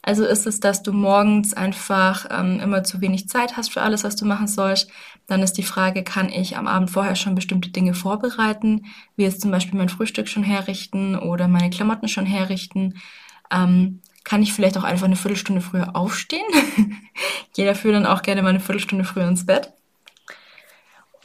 Also 0.00 0.24
ist 0.24 0.46
es, 0.46 0.58
dass 0.58 0.82
du 0.82 0.94
morgens 0.94 1.52
einfach 1.52 2.26
ähm, 2.30 2.58
immer 2.60 2.84
zu 2.84 3.02
wenig 3.02 3.28
Zeit 3.28 3.58
hast 3.58 3.70
für 3.70 3.82
alles, 3.82 4.02
was 4.02 4.16
du 4.16 4.24
machen 4.24 4.46
sollst. 4.46 4.90
Dann 5.26 5.42
ist 5.42 5.58
die 5.58 5.62
Frage, 5.62 6.04
kann 6.04 6.30
ich 6.30 6.56
am 6.56 6.68
Abend 6.68 6.90
vorher 6.90 7.16
schon 7.16 7.34
bestimmte 7.34 7.68
Dinge 7.68 7.92
vorbereiten, 7.92 8.86
wie 9.16 9.24
jetzt 9.24 9.42
zum 9.42 9.50
Beispiel 9.50 9.76
mein 9.76 9.90
Frühstück 9.90 10.26
schon 10.26 10.44
herrichten 10.44 11.18
oder 11.18 11.48
meine 11.48 11.68
Klamotten 11.68 12.08
schon 12.08 12.24
herrichten. 12.24 12.94
Ähm, 13.50 14.00
kann 14.24 14.42
ich 14.42 14.54
vielleicht 14.54 14.78
auch 14.78 14.84
einfach 14.84 15.06
eine 15.06 15.16
Viertelstunde 15.16 15.60
früher 15.60 15.94
aufstehen. 15.94 16.46
Gehe 17.54 17.66
dafür 17.66 17.92
dann 17.92 18.06
auch 18.06 18.22
gerne 18.22 18.40
mal 18.40 18.48
eine 18.48 18.60
Viertelstunde 18.60 19.04
früher 19.04 19.28
ins 19.28 19.44
Bett. 19.44 19.75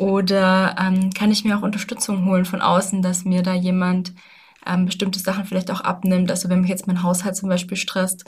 Oder 0.02 0.76
ähm, 0.80 1.12
kann 1.12 1.30
ich 1.30 1.46
mir 1.46 1.56
auch 1.56 1.62
Unterstützung 1.62 2.26
holen 2.26 2.46
von 2.46 2.60
außen, 2.60 3.04
dass 3.04 3.24
mir 3.24 3.44
da 3.44 3.54
jemand 3.54 4.14
ähm, 4.66 4.88
bestimmte 4.88 5.20
Sachen 5.20 5.46
vielleicht 5.46 5.70
auch 5.70 5.82
abnimmt. 5.82 6.32
Also 6.32 6.50
wenn 6.50 6.62
mich 6.62 6.72
jetzt 6.72 6.88
mein 6.88 7.04
Haushalt 7.04 7.36
zum 7.36 7.50
Beispiel 7.50 7.78
stresst, 7.78 8.26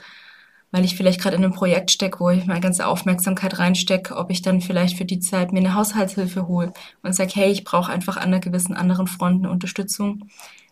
weil 0.70 0.86
ich 0.86 0.96
vielleicht 0.96 1.20
gerade 1.20 1.36
in 1.36 1.44
einem 1.44 1.54
Projekt 1.54 1.90
stecke, 1.90 2.20
wo 2.20 2.30
ich 2.30 2.46
meine 2.46 2.60
ganze 2.62 2.86
Aufmerksamkeit 2.86 3.58
reinstecke, 3.58 4.16
ob 4.16 4.30
ich 4.30 4.44
dann 4.44 4.62
vielleicht 4.62 4.98
für 5.00 5.06
die 5.06 5.20
Zeit 5.20 5.52
mir 5.52 5.62
eine 5.62 5.74
Haushaltshilfe 5.74 6.48
hole 6.48 6.74
und 7.02 7.16
sage, 7.16 7.32
hey, 7.34 7.52
ich 7.52 7.64
brauche 7.64 7.92
einfach 7.92 8.18
an 8.18 8.26
einer 8.26 8.40
gewissen 8.40 8.76
anderen 8.76 9.08
Front 9.08 9.44
eine 9.44 9.52
Unterstützung, 9.52 10.30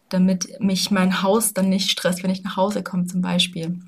damit 0.09 0.59
mich 0.59 0.91
mein 0.91 1.23
Haus 1.23 1.55
dann 1.55 1.69
nicht 1.69 1.89
stresst, 1.89 2.21
wenn 2.21 2.29
ich 2.29 2.43
nach 2.43 2.57
Hause 2.57 2.83
komme 2.83 3.07
zum 3.07 3.21
Beispiel. 3.23 3.79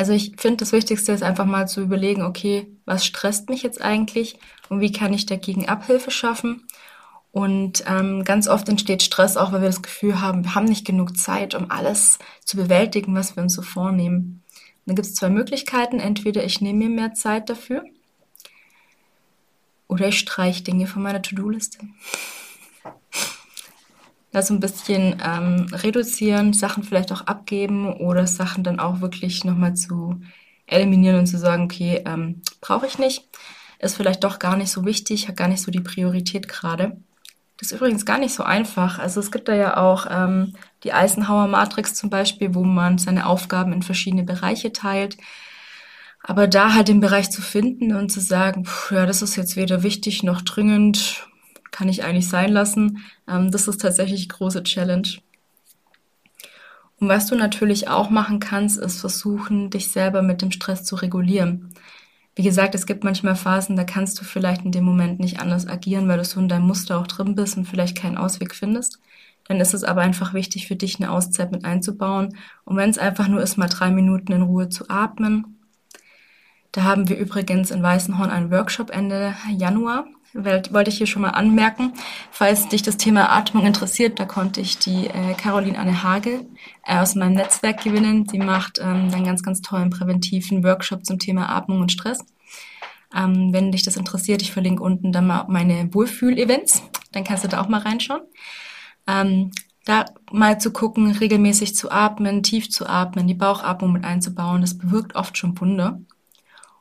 Also 0.00 0.14
ich 0.14 0.32
finde, 0.38 0.56
das 0.56 0.72
Wichtigste 0.72 1.12
ist 1.12 1.22
einfach 1.22 1.44
mal 1.44 1.68
zu 1.68 1.82
überlegen, 1.82 2.22
okay, 2.22 2.66
was 2.86 3.04
stresst 3.04 3.50
mich 3.50 3.62
jetzt 3.62 3.82
eigentlich 3.82 4.38
und 4.70 4.80
wie 4.80 4.92
kann 4.92 5.12
ich 5.12 5.26
dagegen 5.26 5.68
Abhilfe 5.68 6.10
schaffen? 6.10 6.66
Und 7.32 7.84
ähm, 7.86 8.24
ganz 8.24 8.48
oft 8.48 8.70
entsteht 8.70 9.02
Stress 9.02 9.36
auch, 9.36 9.52
weil 9.52 9.60
wir 9.60 9.68
das 9.68 9.82
Gefühl 9.82 10.22
haben, 10.22 10.42
wir 10.42 10.54
haben 10.54 10.64
nicht 10.64 10.86
genug 10.86 11.18
Zeit, 11.18 11.54
um 11.54 11.70
alles 11.70 12.18
zu 12.46 12.56
bewältigen, 12.56 13.14
was 13.14 13.36
wir 13.36 13.42
uns 13.42 13.52
so 13.52 13.60
vornehmen. 13.60 14.42
Dann 14.86 14.96
gibt 14.96 15.06
es 15.06 15.14
zwei 15.14 15.28
Möglichkeiten. 15.28 16.00
Entweder 16.00 16.44
ich 16.44 16.62
nehme 16.62 16.78
mir 16.78 16.88
mehr 16.88 17.12
Zeit 17.12 17.50
dafür 17.50 17.84
oder 19.86 20.08
ich 20.08 20.18
streiche 20.18 20.62
Dinge 20.62 20.86
von 20.86 21.02
meiner 21.02 21.20
To-Do-Liste. 21.20 21.76
Das 24.32 24.46
so 24.46 24.54
ein 24.54 24.60
bisschen 24.60 25.20
ähm, 25.24 25.66
reduzieren, 25.72 26.52
Sachen 26.52 26.84
vielleicht 26.84 27.10
auch 27.12 27.22
abgeben 27.22 27.92
oder 27.94 28.26
Sachen 28.26 28.62
dann 28.62 28.78
auch 28.78 29.00
wirklich 29.00 29.44
nochmal 29.44 29.74
zu 29.74 30.20
eliminieren 30.66 31.18
und 31.18 31.26
zu 31.26 31.38
sagen, 31.38 31.64
okay, 31.64 32.02
ähm, 32.06 32.42
brauche 32.60 32.86
ich 32.86 32.98
nicht, 32.98 33.24
ist 33.80 33.96
vielleicht 33.96 34.22
doch 34.22 34.38
gar 34.38 34.56
nicht 34.56 34.70
so 34.70 34.84
wichtig, 34.84 35.28
hat 35.28 35.36
gar 35.36 35.48
nicht 35.48 35.62
so 35.62 35.70
die 35.70 35.80
Priorität 35.80 36.48
gerade. 36.48 36.96
Das 37.58 37.72
ist 37.72 37.76
übrigens 37.76 38.06
gar 38.06 38.18
nicht 38.18 38.32
so 38.32 38.42
einfach. 38.42 38.98
Also 38.98 39.20
es 39.20 39.30
gibt 39.30 39.48
da 39.48 39.54
ja 39.54 39.76
auch 39.76 40.06
ähm, 40.08 40.54
die 40.82 40.94
Eisenhower 40.94 41.46
Matrix 41.46 41.94
zum 41.94 42.08
Beispiel, 42.08 42.54
wo 42.54 42.64
man 42.64 42.96
seine 42.96 43.26
Aufgaben 43.26 43.72
in 43.72 43.82
verschiedene 43.82 44.22
Bereiche 44.22 44.72
teilt. 44.72 45.18
Aber 46.22 46.46
da 46.46 46.74
halt 46.74 46.88
den 46.88 47.00
Bereich 47.00 47.30
zu 47.30 47.42
finden 47.42 47.94
und 47.94 48.10
zu 48.10 48.20
sagen, 48.20 48.64
pff, 48.64 48.92
ja, 48.92 49.04
das 49.04 49.20
ist 49.20 49.36
jetzt 49.36 49.56
weder 49.56 49.82
wichtig 49.82 50.22
noch 50.22 50.40
dringend, 50.40 51.26
kann 51.70 51.88
ich 51.88 52.04
eigentlich 52.04 52.28
sein 52.28 52.52
lassen, 52.52 52.98
ähm, 53.28 53.50
das 53.50 53.68
ist 53.68 53.80
tatsächlich 53.80 54.28
große 54.28 54.62
Challenge. 54.62 55.08
Und 57.00 57.08
was 57.08 57.26
du 57.26 57.34
natürlich 57.34 57.88
auch 57.88 58.10
machen 58.10 58.40
kannst, 58.40 58.78
ist 58.78 59.00
versuchen, 59.00 59.70
dich 59.70 59.88
selber 59.88 60.20
mit 60.22 60.42
dem 60.42 60.52
Stress 60.52 60.84
zu 60.84 60.96
regulieren. 60.96 61.72
Wie 62.36 62.42
gesagt, 62.42 62.74
es 62.74 62.86
gibt 62.86 63.04
manchmal 63.04 63.36
Phasen, 63.36 63.74
da 63.74 63.84
kannst 63.84 64.20
du 64.20 64.24
vielleicht 64.24 64.64
in 64.64 64.72
dem 64.72 64.84
Moment 64.84 65.18
nicht 65.18 65.40
anders 65.40 65.66
agieren, 65.66 66.08
weil 66.08 66.18
du 66.18 66.24
so 66.24 66.38
in 66.40 66.48
deinem 66.48 66.66
Muster 66.66 66.98
auch 66.98 67.06
drin 67.06 67.34
bist 67.34 67.56
und 67.56 67.66
vielleicht 67.66 67.96
keinen 67.96 68.18
Ausweg 68.18 68.54
findest. 68.54 69.00
Dann 69.44 69.60
ist 69.60 69.74
es 69.74 69.82
aber 69.82 70.02
einfach 70.02 70.32
wichtig 70.32 70.68
für 70.68 70.76
dich, 70.76 71.00
eine 71.00 71.10
Auszeit 71.10 71.50
mit 71.50 71.64
einzubauen. 71.64 72.36
Und 72.64 72.76
wenn 72.76 72.90
es 72.90 72.98
einfach 72.98 73.26
nur 73.28 73.42
ist, 73.42 73.56
mal 73.56 73.68
drei 73.68 73.90
Minuten 73.90 74.32
in 74.32 74.42
Ruhe 74.42 74.68
zu 74.68 74.88
atmen. 74.88 75.58
Da 76.70 76.84
haben 76.84 77.08
wir 77.08 77.18
übrigens 77.18 77.72
in 77.72 77.82
Weißenhorn 77.82 78.30
einen 78.30 78.52
Workshop 78.52 78.90
Ende 78.90 79.34
Januar. 79.56 80.06
Wollte 80.32 80.90
ich 80.90 80.98
hier 80.98 81.06
schon 81.06 81.22
mal 81.22 81.30
anmerken. 81.30 81.92
Falls 82.30 82.68
dich 82.68 82.82
das 82.82 82.96
Thema 82.96 83.30
Atmung 83.30 83.66
interessiert, 83.66 84.20
da 84.20 84.24
konnte 84.24 84.60
ich 84.60 84.78
die 84.78 85.08
äh, 85.08 85.34
Caroline 85.34 85.78
Anne 85.78 86.02
Hage 86.02 86.46
äh, 86.86 86.98
aus 86.98 87.16
meinem 87.16 87.34
Netzwerk 87.34 87.82
gewinnen. 87.82 88.28
Sie 88.28 88.38
macht 88.38 88.78
ähm, 88.78 89.10
einen 89.12 89.24
ganz, 89.24 89.42
ganz 89.42 89.60
tollen 89.60 89.90
präventiven 89.90 90.62
Workshop 90.62 91.04
zum 91.04 91.18
Thema 91.18 91.48
Atmung 91.48 91.80
und 91.80 91.90
Stress. 91.90 92.20
Ähm, 93.14 93.52
wenn 93.52 93.72
dich 93.72 93.82
das 93.82 93.96
interessiert, 93.96 94.40
ich 94.42 94.52
verlinke 94.52 94.82
unten 94.82 95.10
dann 95.10 95.26
mal 95.26 95.46
meine 95.48 95.92
Wohlfühl-Events. 95.92 96.82
Dann 97.12 97.24
kannst 97.24 97.42
du 97.42 97.48
da 97.48 97.60
auch 97.60 97.68
mal 97.68 97.80
reinschauen. 97.80 98.22
Ähm, 99.08 99.50
da 99.84 100.04
mal 100.30 100.60
zu 100.60 100.72
gucken, 100.72 101.10
regelmäßig 101.10 101.74
zu 101.74 101.90
atmen, 101.90 102.42
tief 102.42 102.70
zu 102.70 102.86
atmen, 102.86 103.26
die 103.26 103.34
Bauchatmung 103.34 103.92
mit 103.92 104.04
einzubauen, 104.04 104.60
das 104.60 104.78
bewirkt 104.78 105.16
oft 105.16 105.36
schon 105.36 105.58
Wunder. 105.60 106.00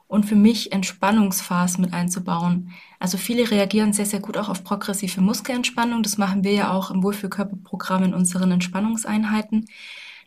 Und 0.09 0.25
für 0.25 0.35
mich 0.35 0.73
Entspannungsphasen 0.73 1.81
mit 1.81 1.93
einzubauen. 1.93 2.73
Also 2.99 3.17
viele 3.17 3.49
reagieren 3.49 3.93
sehr, 3.93 4.05
sehr 4.05 4.19
gut 4.19 4.35
auch 4.35 4.49
auf 4.49 4.65
progressive 4.65 5.21
Muskelentspannung. 5.21 6.03
Das 6.03 6.17
machen 6.17 6.43
wir 6.43 6.51
ja 6.51 6.73
auch 6.73 6.91
im 6.91 7.01
Wohlfühlkörperprogramm 7.01 8.03
in 8.03 8.13
unseren 8.13 8.51
Entspannungseinheiten. 8.51 9.69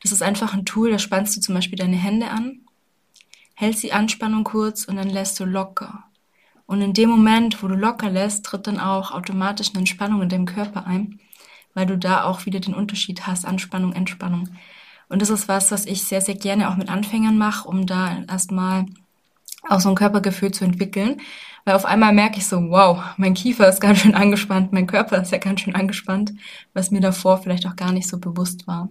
Das 0.01 0.11
ist 0.11 0.23
einfach 0.23 0.55
ein 0.55 0.65
Tool, 0.65 0.91
da 0.91 0.99
spannst 0.99 1.37
du 1.37 1.43
zum 1.43 1.55
Beispiel 1.55 1.79
deine 1.79 1.97
Hände 1.97 2.31
an, 2.31 2.61
hältst 3.55 3.83
die 3.83 3.93
Anspannung 3.93 4.45
kurz 4.45 4.87
und 4.87 4.97
dann 4.97 5.11
lässt 5.11 5.39
du 5.39 5.45
locker. 5.45 6.05
Und 6.65 6.81
in 6.81 6.95
dem 6.95 7.11
Moment, 7.11 7.63
wo 7.63 7.69
du 7.69 7.75
locker 7.75 8.09
lässt, 8.09 8.47
tritt 8.47 8.67
dann 8.67 8.81
auch 8.81 9.11
automatisch 9.11 9.71
eine 9.71 9.81
Entspannung 9.81 10.23
in 10.23 10.31
deinem 10.31 10.47
Körper 10.47 10.87
ein 10.87 11.21
weil 11.75 11.87
du 11.87 11.97
da 11.99 12.25
auch 12.25 12.47
wieder 12.47 12.61
den 12.61 12.75
Unterschied 12.75 13.27
hast, 13.27 13.45
Anspannung, 13.47 13.93
Entspannung. 13.93 14.49
Und 15.09 15.23
das 15.23 15.31
ist 15.31 15.49
was, 15.49 15.71
was 15.71 15.87
ich 15.87 16.03
sehr, 16.05 16.21
sehr 16.21 16.35
gerne 16.35 16.71
auch 16.71 16.77
mit 16.77 16.89
Anfängern 16.89 17.37
mache, 17.37 17.69
um 17.69 17.87
da 17.87 18.23
erstmal 18.29 18.87
auch 19.69 19.81
so 19.81 19.89
ein 19.89 19.95
Körpergefühl 19.95 20.53
zu 20.53 20.65
entwickeln. 20.65 21.21
Weil 21.65 21.75
auf 21.77 21.85
einmal 21.85 22.13
merke 22.13 22.39
ich 22.39 22.47
so, 22.47 22.57
wow, 22.71 23.03
mein 23.17 23.35
Kiefer 23.35 23.69
ist 23.69 23.81
ganz 23.81 24.01
schön 24.01 24.15
angespannt, 24.15 24.73
mein 24.73 24.87
Körper 24.89 25.23
ist 25.23 25.31
ja 25.31 25.39
ganz 25.39 25.61
schön 25.61 25.77
angespannt, 25.77 26.33
was 26.75 26.91
mir 26.91 27.01
davor 27.01 27.39
vielleicht 27.39 27.67
auch 27.67 27.77
gar 27.77 27.93
nicht 27.93 28.09
so 28.09 28.19
bewusst 28.19 28.67
war. 28.67 28.89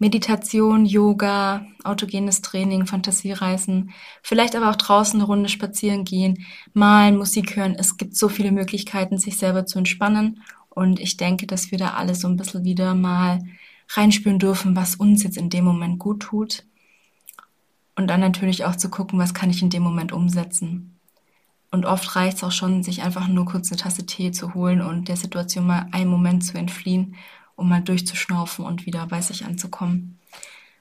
Meditation, 0.00 0.86
Yoga, 0.86 1.66
autogenes 1.82 2.40
Training, 2.40 2.86
Fantasiereisen, 2.86 3.90
vielleicht 4.22 4.54
aber 4.54 4.70
auch 4.70 4.76
draußen 4.76 5.18
eine 5.18 5.26
Runde 5.26 5.48
spazieren 5.48 6.04
gehen, 6.04 6.46
malen, 6.72 7.16
Musik 7.16 7.56
hören. 7.56 7.74
Es 7.76 7.96
gibt 7.96 8.16
so 8.16 8.28
viele 8.28 8.52
Möglichkeiten, 8.52 9.18
sich 9.18 9.36
selber 9.36 9.66
zu 9.66 9.78
entspannen 9.78 10.42
und 10.70 11.00
ich 11.00 11.16
denke, 11.16 11.46
dass 11.48 11.72
wir 11.72 11.78
da 11.78 11.94
alle 11.94 12.14
so 12.14 12.28
ein 12.28 12.36
bisschen 12.36 12.64
wieder 12.64 12.94
mal 12.94 13.40
reinspüren 13.90 14.38
dürfen, 14.38 14.76
was 14.76 14.94
uns 14.94 15.24
jetzt 15.24 15.36
in 15.36 15.50
dem 15.50 15.64
Moment 15.64 15.98
gut 15.98 16.20
tut. 16.20 16.64
Und 17.98 18.06
dann 18.06 18.20
natürlich 18.20 18.64
auch 18.64 18.76
zu 18.76 18.88
gucken, 18.88 19.18
was 19.18 19.34
kann 19.34 19.50
ich 19.50 19.60
in 19.60 19.68
dem 19.68 19.82
Moment 19.82 20.12
umsetzen. 20.12 20.98
Und 21.70 21.84
oft 21.84 22.16
reicht 22.16 22.38
es 22.38 22.44
auch 22.44 22.52
schon, 22.52 22.82
sich 22.82 23.02
einfach 23.02 23.28
nur 23.28 23.44
kurz 23.44 23.70
eine 23.70 23.78
Tasse 23.78 24.06
Tee 24.06 24.30
zu 24.30 24.54
holen 24.54 24.80
und 24.80 25.08
der 25.08 25.16
Situation 25.16 25.66
mal 25.66 25.88
einen 25.92 26.08
Moment 26.08 26.42
zu 26.42 26.56
entfliehen 26.56 27.16
um 27.58 27.68
mal 27.68 27.82
durchzuschnaufen 27.82 28.64
und 28.64 28.86
wieder 28.86 29.06
bei 29.06 29.20
sich 29.20 29.44
anzukommen. 29.44 30.18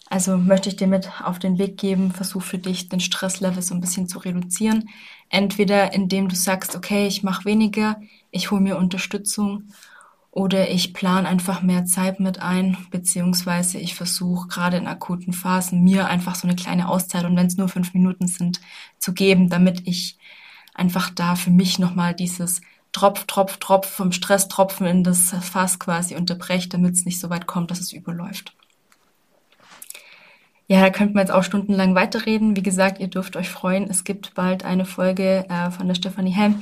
Also 0.09 0.37
möchte 0.37 0.69
ich 0.69 0.77
dir 0.77 0.87
mit 0.87 1.09
auf 1.21 1.37
den 1.39 1.57
Weg 1.57 1.77
geben, 1.77 2.11
versuch 2.11 2.43
für 2.43 2.59
dich 2.59 2.87
den 2.87 3.01
Stresslevel 3.01 3.61
so 3.61 3.73
ein 3.73 3.81
bisschen 3.81 4.07
zu 4.07 4.19
reduzieren. 4.19 4.87
Entweder 5.29 5.93
indem 5.93 6.29
du 6.29 6.35
sagst, 6.35 6.75
okay, 6.75 7.07
ich 7.07 7.23
mache 7.23 7.43
weniger, 7.43 7.99
ich 8.31 8.51
hole 8.51 8.61
mir 8.61 8.77
Unterstützung 8.77 9.63
oder 10.31 10.69
ich 10.69 10.93
plane 10.93 11.27
einfach 11.27 11.61
mehr 11.61 11.85
Zeit 11.85 12.19
mit 12.19 12.39
ein, 12.41 12.77
beziehungsweise 12.91 13.79
ich 13.79 13.95
versuche 13.95 14.47
gerade 14.47 14.77
in 14.77 14.87
akuten 14.87 15.33
Phasen 15.33 15.83
mir 15.83 16.07
einfach 16.07 16.35
so 16.35 16.47
eine 16.47 16.55
kleine 16.55 16.89
Auszeit 16.89 17.25
und 17.25 17.35
wenn 17.35 17.47
es 17.47 17.57
nur 17.57 17.69
fünf 17.69 17.93
Minuten 17.93 18.27
sind, 18.27 18.61
zu 18.99 19.13
geben, 19.13 19.49
damit 19.49 19.87
ich 19.87 20.17
einfach 20.73 21.09
da 21.09 21.35
für 21.35 21.49
mich 21.49 21.79
nochmal 21.79 22.13
dieses 22.13 22.61
Tropf, 22.91 23.25
Tropf, 23.25 23.57
Tropf 23.57 23.89
vom 23.89 24.11
Stresstropfen 24.11 24.87
in 24.87 25.03
das 25.03 25.31
Fass 25.41 25.79
quasi 25.79 26.15
unterbreche, 26.15 26.69
damit 26.69 26.95
es 26.95 27.05
nicht 27.05 27.19
so 27.19 27.29
weit 27.29 27.47
kommt, 27.47 27.71
dass 27.71 27.79
es 27.79 27.91
überläuft. 27.91 28.55
Ja, 30.69 30.81
da 30.81 30.89
könnten 30.89 31.15
wir 31.15 31.21
jetzt 31.21 31.31
auch 31.31 31.43
stundenlang 31.43 31.95
weiterreden. 31.95 32.57
Wie 32.57 32.63
gesagt, 32.63 32.99
ihr 32.99 33.07
dürft 33.07 33.37
euch 33.37 33.49
freuen. 33.49 33.89
Es 33.89 34.03
gibt 34.03 34.33
bald 34.33 34.65
eine 34.65 34.85
Folge 34.85 35.45
äh, 35.49 35.71
von 35.71 35.87
der 35.87 35.95
Stefanie 35.95 36.31
Helm, 36.31 36.61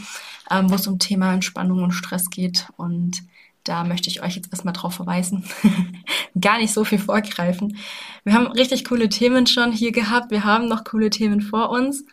ähm, 0.51 0.69
wo 0.69 0.75
es 0.75 0.85
um 0.85 0.99
Thema 0.99 1.33
Entspannung 1.33 1.81
und 1.81 1.91
Stress 1.91 2.29
geht. 2.29 2.67
Und 2.77 3.23
da 3.65 3.83
möchte 3.83 4.09
ich 4.09 4.23
euch 4.23 4.35
jetzt 4.35 4.51
erstmal 4.51 4.73
drauf 4.73 4.93
verweisen. 4.93 5.43
Gar 6.39 6.59
nicht 6.59 6.73
so 6.73 6.85
viel 6.85 6.99
vorgreifen. 6.99 7.77
Wir 8.23 8.33
haben 8.33 8.47
richtig 8.47 8.85
coole 8.85 9.09
Themen 9.09 9.47
schon 9.47 9.71
hier 9.71 9.91
gehabt. 9.91 10.31
Wir 10.31 10.43
haben 10.43 10.67
noch 10.67 10.83
coole 10.83 11.09
Themen 11.09 11.41
vor 11.41 11.69
uns. 11.69 12.05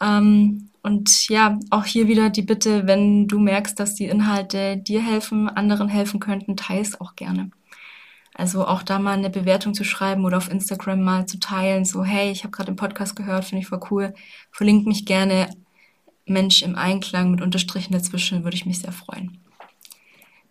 Ähm, 0.00 0.70
und 0.82 1.28
ja, 1.28 1.58
auch 1.70 1.84
hier 1.84 2.08
wieder 2.08 2.30
die 2.30 2.42
Bitte, 2.42 2.86
wenn 2.86 3.28
du 3.28 3.38
merkst, 3.38 3.78
dass 3.78 3.94
die 3.94 4.06
Inhalte 4.06 4.76
dir 4.78 5.02
helfen, 5.02 5.48
anderen 5.48 5.88
helfen 5.88 6.20
könnten, 6.20 6.56
teils 6.56 7.00
auch 7.00 7.14
gerne. 7.14 7.50
Also 8.34 8.66
auch 8.66 8.82
da 8.82 8.98
mal 8.98 9.18
eine 9.18 9.30
Bewertung 9.30 9.74
zu 9.74 9.84
schreiben 9.84 10.24
oder 10.24 10.36
auf 10.36 10.50
Instagram 10.50 11.02
mal 11.02 11.26
zu 11.26 11.40
teilen, 11.40 11.84
so 11.84 12.04
hey, 12.04 12.30
ich 12.30 12.44
habe 12.44 12.52
gerade 12.52 12.70
den 12.70 12.76
Podcast 12.76 13.16
gehört, 13.16 13.44
finde 13.44 13.62
ich 13.62 13.68
voll 13.68 13.80
cool, 13.90 14.14
verlinkt 14.52 14.86
mich 14.86 15.04
gerne. 15.04 15.50
Mensch 16.24 16.62
im 16.62 16.76
Einklang 16.76 17.32
mit 17.32 17.40
Unterstrichen 17.40 17.92
dazwischen 17.92 18.44
würde 18.44 18.56
ich 18.56 18.66
mich 18.66 18.78
sehr 18.78 18.92
freuen. 18.92 19.38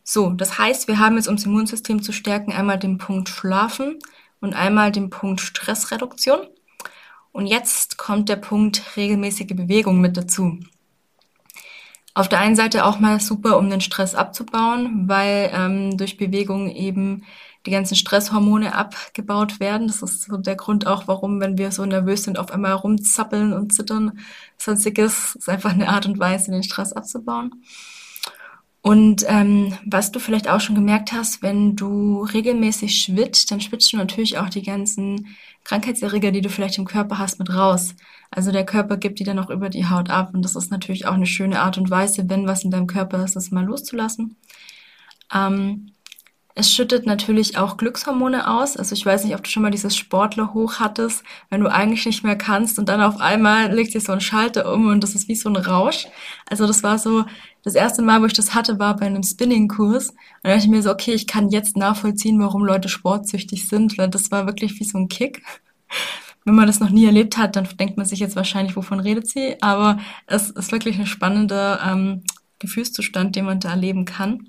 So, 0.10 0.30
das 0.30 0.58
heißt, 0.58 0.88
wir 0.88 1.00
haben 1.00 1.18
jetzt, 1.18 1.28
um 1.28 1.36
das 1.36 1.44
Immunsystem 1.44 2.02
zu 2.02 2.14
stärken, 2.14 2.54
einmal 2.54 2.80
den 2.80 2.98
Punkt 2.98 3.28
Schlafen 3.28 4.00
und 4.40 4.54
einmal 4.54 4.90
den 4.90 5.10
Punkt 5.10 5.42
Stressreduktion. 5.42 6.48
Und 7.34 7.46
jetzt 7.46 7.98
kommt 7.98 8.30
der 8.30 8.38
Punkt 8.38 8.96
regelmäßige 8.96 9.48
Bewegung 9.48 10.00
mit 10.00 10.16
dazu. 10.16 10.62
Auf 12.14 12.30
der 12.30 12.40
einen 12.40 12.56
Seite 12.56 12.86
auch 12.86 13.00
mal 13.02 13.20
super, 13.20 13.58
um 13.58 13.70
den 13.70 13.82
Stress 13.82 14.16
abzubauen, 14.16 15.10
weil 15.10 15.52
ähm, 15.54 15.98
durch 15.98 16.16
Bewegung 16.16 16.70
eben 16.70 17.26
die 17.66 17.72
ganzen 17.72 17.96
Stresshormone 17.98 18.74
abgebaut 18.74 19.60
werden. 19.60 19.88
Das 19.88 20.02
ist 20.02 20.24
so 20.24 20.38
der 20.38 20.56
Grund 20.56 20.88
auch, 20.88 21.10
warum, 21.10 21.42
wenn 21.42 21.58
wir 21.58 21.74
so 21.74 21.86
nervös 21.86 22.24
sind, 22.24 22.40
auf 22.40 22.52
einmal 22.52 22.72
rumzappeln 22.72 23.52
und 23.52 23.74
zittern. 23.74 24.20
Sonstiges 24.58 25.36
ist 25.36 25.50
einfach 25.50 25.72
eine 25.72 25.90
Art 25.90 26.06
und 26.06 26.18
Weise, 26.18 26.52
den 26.52 26.64
Stress 26.64 26.94
abzubauen. 26.94 27.62
Und 28.88 29.26
ähm, 29.28 29.78
was 29.86 30.14
du 30.14 30.20
vielleicht 30.20 30.48
auch 30.48 30.62
schon 30.62 30.76
gemerkt 30.76 31.12
hast, 31.12 31.42
wenn 31.42 31.76
du 31.76 32.24
regelmäßig 32.24 33.02
schwitzt, 33.02 33.52
dann 33.52 33.60
schwitzt 33.60 33.92
du 33.92 33.98
natürlich 33.98 34.38
auch 34.38 34.48
die 34.48 34.64
ganzen 34.64 35.36
Krankheitserreger, 35.66 36.32
die 36.32 36.40
du 36.40 36.50
vielleicht 36.50 36.78
im 36.78 36.86
Körper 36.86 37.18
hast, 37.18 37.38
mit 37.38 37.54
raus. 37.54 37.96
Also 38.32 38.54
der 38.54 38.66
Körper 38.66 38.96
gibt 38.96 39.20
die 39.20 39.26
dann 39.26 39.40
auch 39.40 39.50
über 39.50 39.68
die 39.68 39.90
Haut 39.90 40.10
ab 40.10 40.30
und 40.34 40.42
das 40.42 40.56
ist 40.56 40.72
natürlich 40.72 41.06
auch 41.06 41.16
eine 41.16 41.26
schöne 41.26 41.60
Art 41.60 41.78
und 41.78 41.90
Weise, 41.92 42.30
wenn 42.30 42.48
was 42.48 42.64
in 42.64 42.72
deinem 42.72 42.88
Körper 42.88 43.22
ist, 43.26 43.36
das 43.36 43.52
mal 43.52 43.66
loszulassen. 43.66 44.38
Ähm, 45.34 45.92
es 46.60 46.74
schüttet 46.74 47.06
natürlich 47.06 47.58
auch 47.58 47.78
Glückshormone 47.78 48.50
aus. 48.50 48.78
Also 48.78 48.96
ich 48.96 49.06
weiß 49.06 49.24
nicht, 49.26 49.36
ob 49.36 49.44
du 49.44 49.50
schon 49.50 49.62
mal 49.62 49.70
dieses 49.70 49.96
Sportler 49.96 50.56
hoch 50.56 50.80
hattest, 50.80 51.24
wenn 51.50 51.62
du 51.62 51.68
eigentlich 51.72 52.04
nicht 52.06 52.24
mehr 52.24 52.36
kannst 52.36 52.80
und 52.80 52.90
dann 52.90 53.02
auf 53.02 53.20
einmal 53.20 53.72
legt 53.72 53.92
sich 53.92 54.04
so 54.04 54.12
ein 54.14 54.22
Schalter 54.22 54.74
um 54.74 54.88
und 54.88 55.04
das 55.04 55.14
ist 55.14 55.28
wie 55.28 55.36
so 55.36 55.50
ein 55.50 55.56
Rausch. 55.56 56.08
Also 56.50 56.66
das 56.66 56.82
war 56.82 56.98
so, 56.98 57.26
das 57.68 57.76
erste 57.76 58.02
Mal, 58.02 58.22
wo 58.22 58.26
ich 58.26 58.34
das 58.34 58.56
hatte, 58.56 58.80
war 58.80 58.96
bei 58.96 59.06
einem 59.06 59.24
Spinning-Kurs. 59.24 60.10
Und 60.10 60.18
da 60.44 60.52
dachte 60.52 60.64
ich 60.64 60.70
mir 60.70 60.82
so, 60.82 60.90
okay, 60.90 61.12
ich 61.12 61.28
kann 61.28 61.50
jetzt 61.50 61.76
nachvollziehen, 61.76 62.40
warum 62.40 62.64
Leute 62.64 62.88
sportsüchtig 62.88 63.68
sind, 63.68 63.98
weil 63.98 64.10
das 64.10 64.32
war 64.32 64.46
wirklich 64.46 64.80
wie 64.80 64.86
so 64.86 64.98
ein 64.98 65.10
Kick. 65.10 65.44
Wenn 66.46 66.56
man 66.56 66.68
das 66.68 66.80
noch 66.80 66.92
nie 66.92 67.06
erlebt 67.06 67.38
hat, 67.38 67.58
dann 67.58 67.68
denkt 67.78 67.98
man 67.98 68.06
sich 68.06 68.20
jetzt 68.20 68.38
wahrscheinlich, 68.38 68.78
wovon 68.78 69.02
redet 69.02 69.28
sie. 69.28 69.62
Aber 69.62 70.00
es 70.28 70.50
ist 70.50 70.72
wirklich 70.72 70.98
ein 70.98 71.06
spannender 71.06 71.82
ähm, 71.86 72.24
Gefühlszustand, 72.60 73.36
den 73.36 73.44
man 73.44 73.60
da 73.60 73.72
erleben 73.72 74.06
kann. 74.06 74.48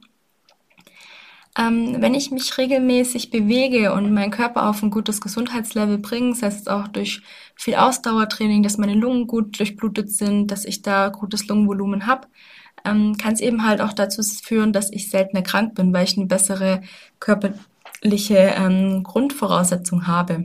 Ähm, 1.58 1.96
wenn 1.98 2.14
ich 2.14 2.30
mich 2.30 2.56
regelmäßig 2.56 3.30
bewege 3.30 3.92
und 3.94 4.14
meinen 4.14 4.30
Körper 4.30 4.68
auf 4.68 4.80
ein 4.84 4.90
gutes 4.90 5.20
Gesundheitslevel 5.20 5.98
bringe, 5.98 6.30
das 6.30 6.42
heißt 6.42 6.70
auch 6.70 6.86
durch 6.86 7.20
viel 7.56 7.74
Ausdauertraining, 7.74 8.62
dass 8.62 8.78
meine 8.78 8.94
Lungen 8.94 9.26
gut 9.26 9.58
durchblutet 9.58 10.08
sind, 10.12 10.52
dass 10.52 10.64
ich 10.64 10.82
da 10.82 11.08
gutes 11.08 11.48
Lungenvolumen 11.48 12.06
habe, 12.06 12.28
ähm, 12.84 13.16
kann 13.16 13.34
es 13.34 13.40
eben 13.40 13.66
halt 13.66 13.80
auch 13.80 13.92
dazu 13.92 14.22
führen, 14.22 14.72
dass 14.72 14.92
ich 14.92 15.10
seltener 15.10 15.42
krank 15.42 15.74
bin, 15.74 15.92
weil 15.92 16.04
ich 16.04 16.16
eine 16.16 16.26
bessere 16.26 16.82
körperliche 17.20 18.36
ähm, 18.56 19.02
Grundvoraussetzung 19.02 20.06
habe. 20.06 20.44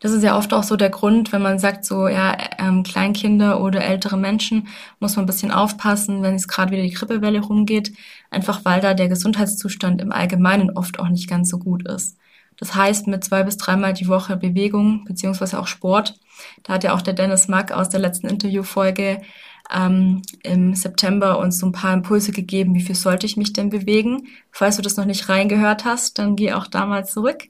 Das 0.00 0.12
ist 0.12 0.22
ja 0.22 0.36
oft 0.36 0.52
auch 0.52 0.64
so 0.64 0.76
der 0.76 0.90
Grund, 0.90 1.32
wenn 1.32 1.40
man 1.40 1.58
sagt, 1.58 1.86
so 1.86 2.08
ja, 2.08 2.36
ähm, 2.58 2.82
Kleinkinder 2.82 3.62
oder 3.62 3.82
ältere 3.82 4.18
Menschen 4.18 4.68
muss 5.00 5.16
man 5.16 5.24
ein 5.24 5.26
bisschen 5.26 5.50
aufpassen, 5.50 6.22
wenn 6.22 6.34
es 6.34 6.46
gerade 6.46 6.72
wieder 6.72 6.82
die 6.82 6.92
Grippewelle 6.92 7.40
rumgeht, 7.40 7.94
einfach 8.30 8.66
weil 8.66 8.82
da 8.82 8.92
der 8.92 9.08
Gesundheitszustand 9.08 10.02
im 10.02 10.12
Allgemeinen 10.12 10.70
oft 10.76 10.98
auch 10.98 11.08
nicht 11.08 11.26
ganz 11.26 11.48
so 11.48 11.58
gut 11.58 11.88
ist. 11.88 12.18
Das 12.58 12.74
heißt, 12.74 13.06
mit 13.06 13.24
zwei 13.24 13.44
bis 13.44 13.56
dreimal 13.56 13.94
die 13.94 14.08
Woche 14.08 14.36
Bewegung 14.36 15.04
beziehungsweise 15.04 15.58
auch 15.58 15.66
Sport, 15.66 16.18
da 16.64 16.74
hat 16.74 16.84
ja 16.84 16.94
auch 16.94 17.02
der 17.02 17.14
Dennis 17.14 17.48
Mack 17.48 17.72
aus 17.72 17.88
der 17.88 18.00
letzten 18.00 18.26
Interviewfolge 18.26 19.22
ähm, 19.72 20.22
im 20.42 20.74
September 20.74 21.38
uns 21.38 21.58
so 21.58 21.66
ein 21.66 21.72
paar 21.72 21.94
Impulse 21.94 22.32
gegeben, 22.32 22.74
wie 22.74 22.82
viel 22.82 22.94
sollte 22.94 23.26
ich 23.26 23.36
mich 23.36 23.52
denn 23.52 23.70
bewegen. 23.70 24.28
Falls 24.50 24.76
du 24.76 24.82
das 24.82 24.96
noch 24.96 25.06
nicht 25.06 25.28
reingehört 25.28 25.84
hast, 25.84 26.18
dann 26.18 26.36
geh 26.36 26.52
auch 26.52 26.66
da 26.66 26.86
mal 26.86 27.06
zurück. 27.06 27.44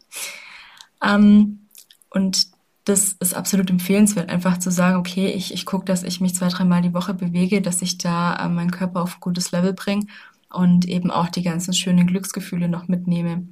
Ähm, 1.03 1.68
und 2.11 2.48
das 2.85 3.14
ist 3.14 3.35
absolut 3.35 3.70
empfehlenswert, 3.70 4.29
einfach 4.29 4.59
zu 4.59 4.70
sagen, 4.70 4.98
okay, 4.98 5.29
ich, 5.29 5.55
ich 5.55 5.64
gucke, 5.64 5.87
dass 5.87 6.03
ich 6.03 6.20
mich 6.20 6.35
zwei, 6.35 6.48
dreimal 6.48 6.83
die 6.83 6.94
Woche 6.94 7.14
bewege, 7.14 7.62
dass 7.62 7.83
ich 7.83 7.98
da 7.98 8.37
äh, 8.37 8.48
meinen 8.48 8.70
Körper 8.70 9.03
auf 9.03 9.16
ein 9.16 9.20
gutes 9.20 9.53
Level 9.53 9.72
bringe 9.72 10.07
und 10.50 10.85
eben 10.85 11.11
auch 11.11 11.29
die 11.29 11.42
ganzen 11.42 11.72
schönen 11.72 12.07
Glücksgefühle 12.07 12.68
noch 12.68 12.87
mitnehme 12.87 13.48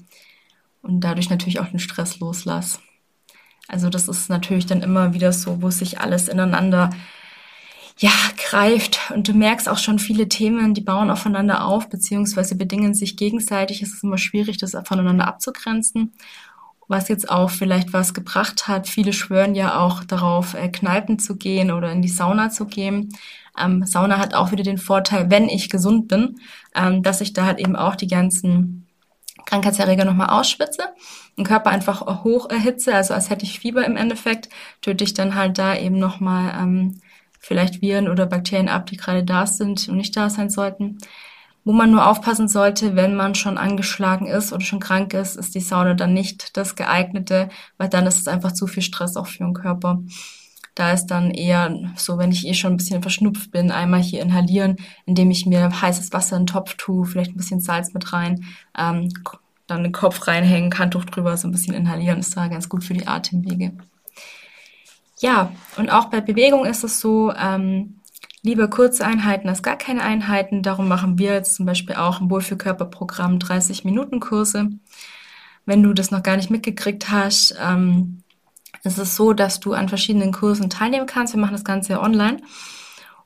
und 0.83 1.01
dadurch 1.01 1.31
natürlich 1.31 1.61
auch 1.61 1.69
den 1.69 1.79
Stress 1.79 2.21
loslasse. 2.21 2.79
Also 3.69 3.89
das 3.89 4.09
ist 4.09 4.29
natürlich 4.29 4.67
dann 4.67 4.83
immer 4.83 5.15
wieder 5.15 5.33
so, 5.33 5.63
wo 5.63 5.71
sich 5.71 6.01
alles 6.01 6.29
ineinander 6.29 6.91
ja, 7.99 8.11
greift. 8.37 8.99
Und 9.15 9.29
du 9.29 9.35
merkst 9.35 9.69
auch 9.69 9.79
schon 9.79 9.99
viele 9.99 10.29
Themen, 10.29 10.75
die 10.75 10.81
bauen 10.81 11.11
aufeinander 11.11 11.65
auf, 11.65 11.89
beziehungsweise 11.89 12.57
bedingen 12.57 12.95
sich 12.95 13.17
gegenseitig. 13.17 13.83
Es 13.83 13.93
ist 13.95 14.05
immer 14.05 14.19
schwierig, 14.19 14.59
das 14.59 14.77
voneinander 14.85 15.27
abzugrenzen 15.27 16.13
was 16.93 17.09
jetzt 17.09 17.29
auch 17.31 17.51
vielleicht 17.51 17.93
was 17.93 18.15
gebracht 18.15 18.69
hat. 18.69 18.87
Viele 18.87 19.13
schwören 19.13 19.57
ja 19.57 19.81
auch 19.81 20.05
darauf, 20.05 20.55
äh, 20.55 20.69
Kneipen 20.69 21.19
zu 21.19 21.37
gehen 21.37 21.73
oder 21.73 21.91
in 21.91 22.03
die 22.03 22.09
Sauna 22.09 22.51
zu 22.51 22.67
gehen. 22.67 23.17
Ähm, 23.59 23.85
Sauna 23.85 24.19
hat 24.19 24.35
auch 24.35 24.53
wieder 24.53 24.63
den 24.63 24.79
Vorteil, 24.79 25.31
wenn 25.31 25.49
ich 25.49 25.69
gesund 25.69 26.09
bin, 26.09 26.41
ähm, 26.75 27.03
dass 27.03 27.21
ich 27.21 27.33
da 27.33 27.47
halt 27.47 27.59
eben 27.59 27.77
auch 27.77 27.97
die 27.97 28.07
ganzen 28.07 28.87
Krankheitserreger 29.45 30.05
nochmal 30.05 30.31
ausschwitze, 30.31 30.83
den 31.37 31.45
Körper 31.45 31.71
einfach 31.71 32.25
hoch 32.25 32.49
erhitze, 32.49 32.95
also 32.95 33.13
als 33.15 33.29
hätte 33.29 33.45
ich 33.45 33.59
Fieber 33.59 33.85
im 33.85 33.97
Endeffekt, 33.97 34.49
töte 34.83 35.03
ich 35.03 35.15
dann 35.15 35.35
halt 35.35 35.59
da 35.59 35.77
eben 35.77 35.99
nochmal 35.99 36.55
ähm, 36.63 37.01
vielleicht 37.43 37.83
Viren 37.83 38.09
oder 38.09 38.25
Bakterien 38.27 38.69
ab, 38.69 38.87
die 38.87 38.97
gerade 38.97 39.25
da 39.25 39.47
sind 39.47 39.89
und 39.89 39.97
nicht 39.97 40.17
da 40.17 40.31
sein 40.31 40.49
sollten. 40.49 40.99
Wo 41.65 41.73
man 41.73 41.91
nur 41.91 42.09
aufpassen 42.09 42.49
sollte, 42.49 42.97
wenn 42.97 43.15
man 43.15 43.35
schon 43.35 43.59
angeschlagen 43.59 44.27
ist 44.27 44.53
oder 44.53 44.65
schon 44.65 44.81
krank 44.81 45.15
ist, 45.15 45.37
ist 45.37 45.55
die 45.55 45.61
Sauna 45.61 45.95
dann 45.95 46.13
nicht 46.15 46.57
das 46.57 46.75
geeignete, 46.75 47.51
weil 47.79 47.89
dann 47.89 48.07
ist 48.07 48.19
es 48.19 48.27
einfach 48.27 48.53
zu 48.53 48.67
viel 48.67 48.83
Stress 48.83 49.17
auch 49.17 49.27
für 49.27 49.45
den 49.45 49.55
Körper. 49.55 50.03
Da 50.75 50.93
ist 50.93 51.07
dann 51.07 51.31
eher 51.31 51.93
so, 51.97 52.19
wenn 52.19 52.33
ich 52.33 52.47
eh 52.47 52.55
schon 52.55 52.73
ein 52.73 52.77
bisschen 52.79 53.03
verschnupft 53.03 53.51
bin, 53.51 53.71
einmal 53.71 54.01
hier 54.01 54.23
inhalieren, 54.23 54.77
indem 55.05 55.31
ich 55.31 55.47
mir 55.47 55.83
heißes 55.83 56.13
Wasser 56.13 56.37
in 56.37 56.43
den 56.43 56.47
Topf 56.47 56.75
tue, 56.77 57.05
vielleicht 57.05 57.33
ein 57.33 57.37
bisschen 57.37 57.61
Salz 57.61 57.93
mit 57.93 58.13
rein, 58.13 58.45
ähm, 58.77 59.13
dann 59.67 59.83
den 59.83 59.93
Kopf 59.93 60.27
reinhängen, 60.27 60.77
Handtuch 60.77 61.05
drüber, 61.05 61.37
so 61.37 61.47
ein 61.47 61.53
bisschen 61.53 61.75
inhalieren, 61.75 62.21
ist 62.21 62.37
da 62.37 62.49
ganz 62.49 62.69
gut 62.69 62.85
für 62.85 62.95
die 62.95 63.07
Atemwege. 63.07 63.73
Ja, 65.23 65.53
und 65.77 65.91
auch 65.91 66.07
bei 66.07 66.21
Bewegung 66.21 66.67
ist 66.67 66.85
es 66.85 67.01
so, 67.01 67.33
ähm, 67.33 68.03
Lieber 68.45 68.69
kurze 68.69 69.07
Einheiten 69.07 69.49
als 69.49 69.63
gar 69.63 69.77
keine 69.77 70.03
Einheiten. 70.03 70.65
Darum 70.65 70.89
machen 70.89 71.17
wir 71.17 71.33
jetzt 71.33 71.55
zum 71.55 71.65
Beispiel 71.65 71.95
auch 71.95 72.21
im 72.21 72.29
Wohlfühlkörperprogramm 72.29 73.39
30-Minuten-Kurse. 73.39 74.69
Wenn 75.65 75.83
du 75.85 75.93
das 75.93 76.11
noch 76.11 76.25
gar 76.25 76.37
nicht 76.37 76.51
mitgekriegt 76.51 77.09
hast, 77.09 77.55
ähm, 77.61 78.25
ist 78.83 78.99
es 78.99 79.15
so, 79.15 79.33
dass 79.33 79.61
du 79.61 79.75
an 79.75 79.89
verschiedenen 79.89 80.33
Kursen 80.33 80.71
teilnehmen 80.71 81.07
kannst. 81.07 81.35
Wir 81.35 81.41
machen 81.41 81.53
das 81.53 81.65
Ganze 81.65 82.01
online. 82.01 82.39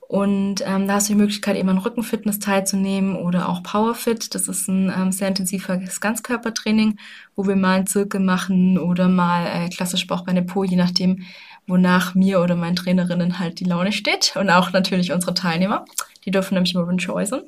Und 0.00 0.62
ähm, 0.66 0.86
da 0.86 0.94
hast 0.94 1.08
du 1.08 1.14
die 1.14 1.18
Möglichkeit, 1.18 1.56
eben 1.56 1.70
an 1.70 1.78
Rückenfitness 1.78 2.38
teilzunehmen 2.38 3.16
oder 3.16 3.48
auch 3.48 3.62
Powerfit. 3.62 4.34
Das 4.34 4.48
ist 4.48 4.68
ein 4.68 4.92
ähm, 4.94 5.12
sehr 5.12 5.28
intensives 5.28 6.00
Ganzkörpertraining, 6.00 6.98
wo 7.34 7.46
wir 7.46 7.56
mal 7.56 7.78
einen 7.78 7.86
Zirkel 7.86 8.20
machen 8.20 8.78
oder 8.78 9.08
mal 9.08 9.46
äh, 9.46 9.68
klassisch 9.70 10.06
Bauchbeine 10.06 10.42
Po, 10.42 10.62
je 10.62 10.76
nachdem, 10.76 11.24
wonach 11.66 12.14
mir 12.14 12.40
oder 12.40 12.54
meinen 12.54 12.76
Trainerinnen 12.76 13.38
halt 13.38 13.60
die 13.60 13.64
Laune 13.64 13.92
steht. 13.92 14.34
Und 14.36 14.50
auch 14.50 14.72
natürlich 14.72 15.12
unsere 15.12 15.34
Teilnehmer. 15.34 15.84
Die 16.24 16.30
dürfen 16.30 16.54
nämlich 16.54 16.74
immer 16.74 16.86
Wünsche 16.86 17.14
äußern. 17.14 17.42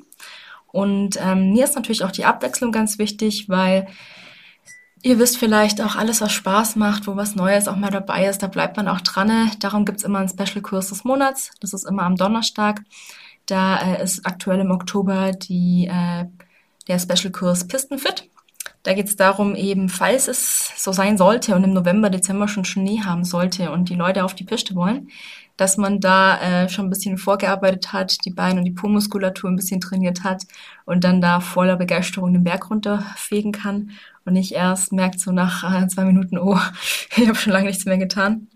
Und 0.67 1.17
ähm, 1.21 1.51
mir 1.51 1.63
ist 1.63 1.75
natürlich 1.75 2.03
auch 2.03 2.11
die 2.11 2.25
Abwechslung 2.25 2.71
ganz 2.71 2.99
wichtig, 2.99 3.49
weil 3.49 3.87
Ihr 5.01 5.17
wisst 5.17 5.37
vielleicht 5.37 5.81
auch 5.81 5.95
alles, 5.95 6.19
was 6.19 6.33
Spaß 6.33 6.75
macht, 6.75 7.07
wo 7.07 7.15
was 7.15 7.35
Neues 7.35 7.69
auch 7.69 7.77
mal 7.77 7.89
dabei 7.89 8.25
ist, 8.25 8.43
da 8.43 8.47
bleibt 8.47 8.75
man 8.75 8.89
auch 8.89 8.99
dran. 8.99 9.49
Darum 9.59 9.85
gibt's 9.85 10.03
immer 10.03 10.19
einen 10.19 10.27
Special-Kurs 10.27 10.89
des 10.89 11.05
Monats. 11.05 11.51
Das 11.61 11.71
ist 11.73 11.87
immer 11.87 12.03
am 12.03 12.17
Donnerstag. 12.17 12.81
Da 13.45 13.77
äh, 13.77 14.03
ist 14.03 14.25
aktuell 14.25 14.59
im 14.59 14.71
Oktober 14.71 15.31
die, 15.31 15.87
äh, 15.89 16.25
der 16.89 16.99
Special-Kurs 16.99 17.67
Pistenfit. 17.67 18.28
Da 18.83 18.93
geht's 18.93 19.15
darum, 19.15 19.55
eben, 19.55 19.89
falls 19.89 20.27
es 20.27 20.71
so 20.77 20.91
sein 20.93 21.17
sollte 21.17 21.55
und 21.55 21.63
im 21.63 21.73
November, 21.73 22.09
Dezember 22.09 22.47
schon 22.47 22.63
Schnee 22.63 23.01
haben 23.03 23.25
sollte 23.25 23.71
und 23.71 23.89
die 23.89 23.95
Leute 23.95 24.23
auf 24.23 24.35
die 24.35 24.45
Piste 24.45 24.73
wollen, 24.75 25.09
dass 25.57 25.75
man 25.75 25.99
da 25.99 26.39
äh, 26.39 26.69
schon 26.69 26.85
ein 26.85 26.89
bisschen 26.89 27.17
vorgearbeitet 27.17 27.91
hat, 27.91 28.23
die 28.23 28.31
Beine 28.31 28.59
und 28.59 28.65
die 28.65 28.71
Po-Muskulatur 28.71 29.49
ein 29.49 29.57
bisschen 29.57 29.81
trainiert 29.81 30.23
hat 30.23 30.43
und 30.85 31.03
dann 31.03 31.19
da 31.19 31.41
voller 31.41 31.75
Begeisterung 31.75 32.31
den 32.31 32.45
Berg 32.45 32.69
runterfegen 32.69 33.51
kann 33.51 33.91
und 34.23 34.33
nicht 34.33 34.53
erst 34.53 34.93
merkt 34.93 35.19
so 35.19 35.31
nach 35.31 35.63
äh, 35.69 35.87
zwei 35.87 36.05
Minuten, 36.05 36.37
oh, 36.37 36.57
ich 37.17 37.27
habe 37.27 37.35
schon 37.35 37.51
lange 37.51 37.67
nichts 37.67 37.85
mehr 37.85 37.97
getan. 37.97 38.47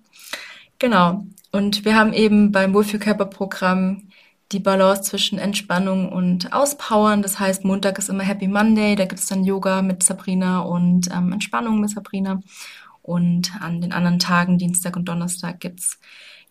Genau. 0.80 1.26
Und 1.52 1.86
wir 1.86 1.96
haben 1.96 2.14
eben 2.14 2.52
beim 2.52 2.74
Wohlfühlkörperprogramm 2.74 4.08
die 4.54 4.60
Balance 4.60 5.02
zwischen 5.04 5.40
Entspannung 5.40 6.12
und 6.12 6.54
Auspowern. 6.54 7.22
Das 7.22 7.40
heißt, 7.40 7.66
Montag 7.66 7.98
ist 7.98 8.10
immer 8.10 8.24
Happy 8.24 8.48
Monday, 8.48 8.96
da 8.96 9.06
gibt 9.06 9.20
es 9.20 9.28
dann 9.28 9.44
Yoga 9.44 9.82
mit 9.82 10.04
Sabrina 10.04 10.60
und 10.60 11.10
ähm, 11.12 11.34
Entspannung 11.34 11.82
mit 11.82 11.90
Sabrina. 11.90 12.42
Und 13.02 13.52
an 13.60 13.82
den 13.82 13.92
anderen 13.92 14.20
Tagen, 14.20 14.58
Dienstag 14.58 14.96
und 14.96 15.10
Donnerstag, 15.10 15.60
gibt's 15.60 16.00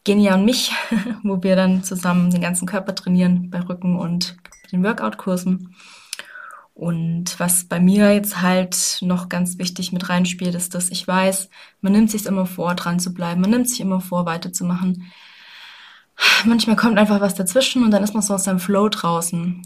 Genia 0.05 0.35
und 0.35 0.45
mich, 0.45 0.73
wo 1.23 1.43
wir 1.43 1.57
dann 1.57 1.85
zusammen 1.85 2.31
den 2.31 2.43
ganzen 2.43 2.67
Körper 2.67 2.95
trainieren 2.95 3.49
bei 3.51 3.61
Rücken 3.61 3.97
und 3.97 4.37
den 4.73 4.83
Workout-Kursen. 4.83 5.75
Und 6.75 7.39
was 7.39 7.65
bei 7.65 7.79
mir 7.79 8.13
jetzt 8.13 8.41
halt 8.41 8.99
noch 9.03 9.29
ganz 9.29 9.59
wichtig 9.59 9.93
mit 9.93 10.09
reinspielt, 10.09 10.55
ist, 10.55 10.75
dass 10.75 10.91
ich 10.91 11.07
weiß, 11.07 11.51
man 11.81 11.93
nimmt 11.93 12.11
sich 12.11 12.27
immer 12.27 12.47
vor, 12.47 12.75
dran 12.75 12.99
zu 12.99 13.15
bleiben. 13.15 13.41
Man 13.41 13.51
nimmt 13.51 13.69
sich 13.69 13.81
immer 13.81 14.01
vor, 14.01 14.27
weiterzumachen. 14.27 15.13
Manchmal 16.45 16.77
kommt 16.77 16.99
einfach 16.99 17.21
was 17.21 17.35
dazwischen 17.35 17.85
und 17.85 17.91
dann 17.91 18.03
ist 18.03 18.15
man 18.15 18.23
so 18.23 18.35
aus 18.35 18.45
seinem 18.45 18.61
Flow 18.61 18.89
draußen. 18.89 19.63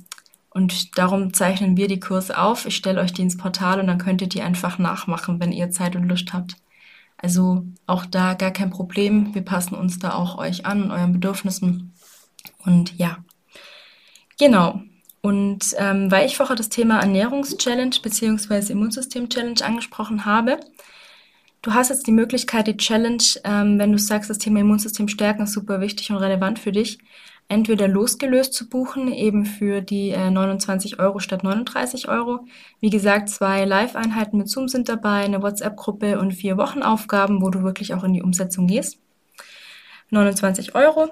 Und 0.50 0.96
darum 0.96 1.34
zeichnen 1.34 1.76
wir 1.76 1.86
die 1.86 2.00
Kurse 2.00 2.38
auf. 2.38 2.64
Ich 2.66 2.76
stelle 2.76 3.00
euch 3.00 3.12
die 3.12 3.22
ins 3.22 3.36
Portal 3.36 3.78
und 3.78 3.86
dann 3.88 3.98
könnt 3.98 4.22
ihr 4.22 4.28
die 4.28 4.42
einfach 4.42 4.78
nachmachen, 4.78 5.38
wenn 5.38 5.52
ihr 5.52 5.70
Zeit 5.70 5.96
und 5.96 6.08
Lust 6.08 6.32
habt. 6.32 6.56
Also 7.18 7.64
auch 7.86 8.06
da 8.06 8.34
gar 8.34 8.50
kein 8.50 8.70
Problem. 8.70 9.34
Wir 9.34 9.42
passen 9.42 9.74
uns 9.74 9.98
da 9.98 10.14
auch 10.14 10.38
euch 10.38 10.64
an 10.64 10.82
und 10.82 10.90
euren 10.92 11.12
Bedürfnissen. 11.12 11.92
Und 12.64 12.96
ja, 12.98 13.18
genau. 14.38 14.80
Und 15.20 15.74
ähm, 15.78 16.10
weil 16.10 16.26
ich 16.26 16.36
vorher 16.36 16.56
das 16.56 16.68
Thema 16.68 17.00
Ernährungschallenge 17.00 17.96
bzw. 18.02 18.72
Immunsystem-Challenge 18.72 19.64
angesprochen 19.64 20.24
habe, 20.24 20.60
du 21.66 21.74
hast 21.74 21.88
jetzt 21.88 22.06
die 22.06 22.12
Möglichkeit, 22.12 22.68
die 22.68 22.76
Challenge, 22.76 23.22
ähm, 23.42 23.78
wenn 23.78 23.90
du 23.90 23.98
sagst, 23.98 24.30
das 24.30 24.38
Thema 24.38 24.60
Immunsystem 24.60 25.08
stärken 25.08 25.42
ist 25.42 25.52
super 25.52 25.80
wichtig 25.80 26.10
und 26.10 26.18
relevant 26.18 26.60
für 26.60 26.70
dich, 26.70 26.98
entweder 27.48 27.88
losgelöst 27.88 28.54
zu 28.54 28.68
buchen, 28.68 29.12
eben 29.12 29.44
für 29.44 29.80
die 29.80 30.10
äh, 30.10 30.30
29 30.30 31.00
Euro 31.00 31.18
statt 31.18 31.42
39 31.42 32.08
Euro. 32.08 32.46
Wie 32.78 32.90
gesagt, 32.90 33.30
zwei 33.30 33.64
Live-Einheiten 33.64 34.38
mit 34.38 34.48
Zoom 34.48 34.68
sind 34.68 34.88
dabei, 34.88 35.24
eine 35.24 35.42
WhatsApp-Gruppe 35.42 36.20
und 36.20 36.32
vier 36.32 36.56
Wochenaufgaben, 36.56 37.42
wo 37.42 37.50
du 37.50 37.64
wirklich 37.64 37.94
auch 37.94 38.04
in 38.04 38.12
die 38.12 38.22
Umsetzung 38.22 38.68
gehst. 38.68 38.98
29 40.10 40.76
Euro. 40.76 41.10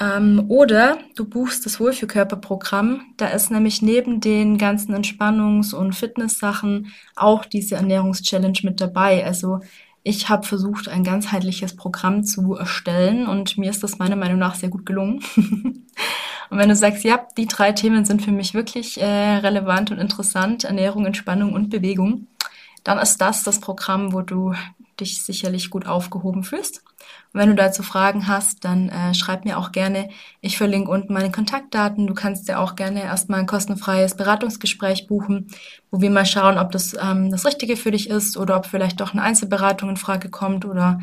Ähm, 0.00 0.46
oder 0.48 0.98
du 1.14 1.26
buchst 1.26 1.66
das 1.66 1.78
Wohlfühlkörperprogramm. 1.78 3.02
Da 3.18 3.28
ist 3.28 3.50
nämlich 3.50 3.82
neben 3.82 4.20
den 4.20 4.56
ganzen 4.56 4.94
Entspannungs- 4.94 5.74
und 5.74 5.94
Fitness-Sachen 5.94 6.92
auch 7.16 7.44
diese 7.44 7.76
Ernährungschallenge 7.76 8.60
mit 8.62 8.80
dabei. 8.80 9.24
Also 9.24 9.60
ich 10.02 10.30
habe 10.30 10.46
versucht, 10.46 10.88
ein 10.88 11.04
ganzheitliches 11.04 11.76
Programm 11.76 12.24
zu 12.24 12.54
erstellen 12.54 13.26
und 13.26 13.58
mir 13.58 13.68
ist 13.68 13.82
das 13.82 13.98
meiner 13.98 14.16
Meinung 14.16 14.38
nach 14.38 14.54
sehr 14.54 14.70
gut 14.70 14.86
gelungen. 14.86 15.20
und 15.36 15.84
wenn 16.58 16.70
du 16.70 16.74
sagst, 16.74 17.04
ja, 17.04 17.26
die 17.36 17.46
drei 17.46 17.72
Themen 17.72 18.06
sind 18.06 18.22
für 18.22 18.32
mich 18.32 18.54
wirklich 18.54 18.98
äh, 19.00 19.04
relevant 19.04 19.90
und 19.90 19.98
interessant, 19.98 20.64
Ernährung, 20.64 21.04
Entspannung 21.04 21.52
und 21.52 21.68
Bewegung, 21.68 22.28
dann 22.84 22.98
ist 22.98 23.18
das 23.18 23.44
das 23.44 23.60
Programm, 23.60 24.14
wo 24.14 24.22
du 24.22 24.54
dich 25.00 25.22
sicherlich 25.22 25.70
gut 25.70 25.86
aufgehoben 25.86 26.44
fühlst. 26.44 26.82
Und 27.32 27.40
wenn 27.40 27.48
du 27.48 27.54
dazu 27.54 27.82
Fragen 27.82 28.26
hast, 28.26 28.64
dann 28.64 28.88
äh, 28.88 29.14
schreib 29.14 29.44
mir 29.44 29.58
auch 29.58 29.72
gerne. 29.72 30.08
Ich 30.40 30.58
verlinke 30.58 30.90
unten 30.90 31.12
meine 31.12 31.30
Kontaktdaten. 31.30 32.06
Du 32.06 32.14
kannst 32.14 32.48
ja 32.48 32.58
auch 32.58 32.76
gerne 32.76 33.02
erstmal 33.02 33.40
ein 33.40 33.46
kostenfreies 33.46 34.16
Beratungsgespräch 34.16 35.06
buchen, 35.06 35.48
wo 35.90 36.00
wir 36.00 36.10
mal 36.10 36.26
schauen, 36.26 36.58
ob 36.58 36.72
das 36.72 36.94
ähm, 37.00 37.30
das 37.30 37.46
Richtige 37.46 37.76
für 37.76 37.90
dich 37.90 38.08
ist 38.08 38.36
oder 38.36 38.56
ob 38.56 38.66
vielleicht 38.66 39.00
doch 39.00 39.12
eine 39.12 39.22
Einzelberatung 39.22 39.90
in 39.90 39.96
Frage 39.96 40.30
kommt 40.30 40.64
oder 40.64 41.00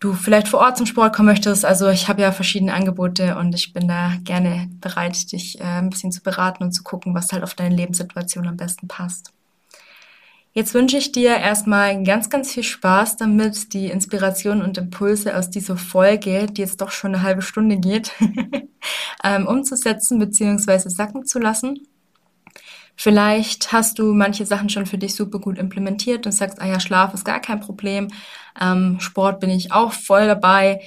du 0.00 0.14
vielleicht 0.14 0.48
vor 0.48 0.60
Ort 0.60 0.78
zum 0.78 0.86
Sport 0.86 1.14
kommen 1.14 1.28
möchtest. 1.28 1.64
Also 1.64 1.88
ich 1.88 2.08
habe 2.08 2.22
ja 2.22 2.32
verschiedene 2.32 2.74
Angebote 2.74 3.36
und 3.36 3.54
ich 3.54 3.72
bin 3.72 3.86
da 3.86 4.14
gerne 4.24 4.68
bereit, 4.80 5.30
dich 5.32 5.60
äh, 5.60 5.64
ein 5.64 5.90
bisschen 5.90 6.10
zu 6.10 6.22
beraten 6.22 6.64
und 6.64 6.72
zu 6.72 6.82
gucken, 6.82 7.14
was 7.14 7.32
halt 7.32 7.42
auf 7.42 7.54
deine 7.54 7.74
Lebenssituation 7.74 8.48
am 8.48 8.56
besten 8.56 8.88
passt. 8.88 9.32
Jetzt 10.52 10.74
wünsche 10.74 10.96
ich 10.96 11.12
dir 11.12 11.36
erstmal 11.36 12.02
ganz, 12.02 12.28
ganz 12.28 12.52
viel 12.52 12.64
Spaß 12.64 13.16
damit, 13.16 13.72
die 13.72 13.86
Inspiration 13.86 14.62
und 14.62 14.78
Impulse 14.78 15.36
aus 15.36 15.48
dieser 15.48 15.76
Folge, 15.76 16.46
die 16.46 16.62
jetzt 16.62 16.80
doch 16.80 16.90
schon 16.90 17.14
eine 17.14 17.22
halbe 17.22 17.42
Stunde 17.42 17.76
geht, 17.76 18.10
ähm, 19.24 19.46
umzusetzen 19.46 20.18
bzw. 20.18 20.88
sacken 20.88 21.24
zu 21.24 21.38
lassen. 21.38 21.86
Vielleicht 22.96 23.72
hast 23.72 24.00
du 24.00 24.12
manche 24.12 24.44
Sachen 24.44 24.68
schon 24.68 24.86
für 24.86 24.98
dich 24.98 25.14
super 25.14 25.38
gut 25.38 25.56
implementiert 25.56 26.26
und 26.26 26.32
sagst, 26.32 26.60
ah 26.60 26.66
ja, 26.66 26.80
Schlaf 26.80 27.14
ist 27.14 27.24
gar 27.24 27.40
kein 27.40 27.60
Problem, 27.60 28.08
ähm, 28.60 28.98
Sport 28.98 29.38
bin 29.38 29.50
ich 29.50 29.72
auch 29.72 29.92
voll 29.92 30.26
dabei. 30.26 30.80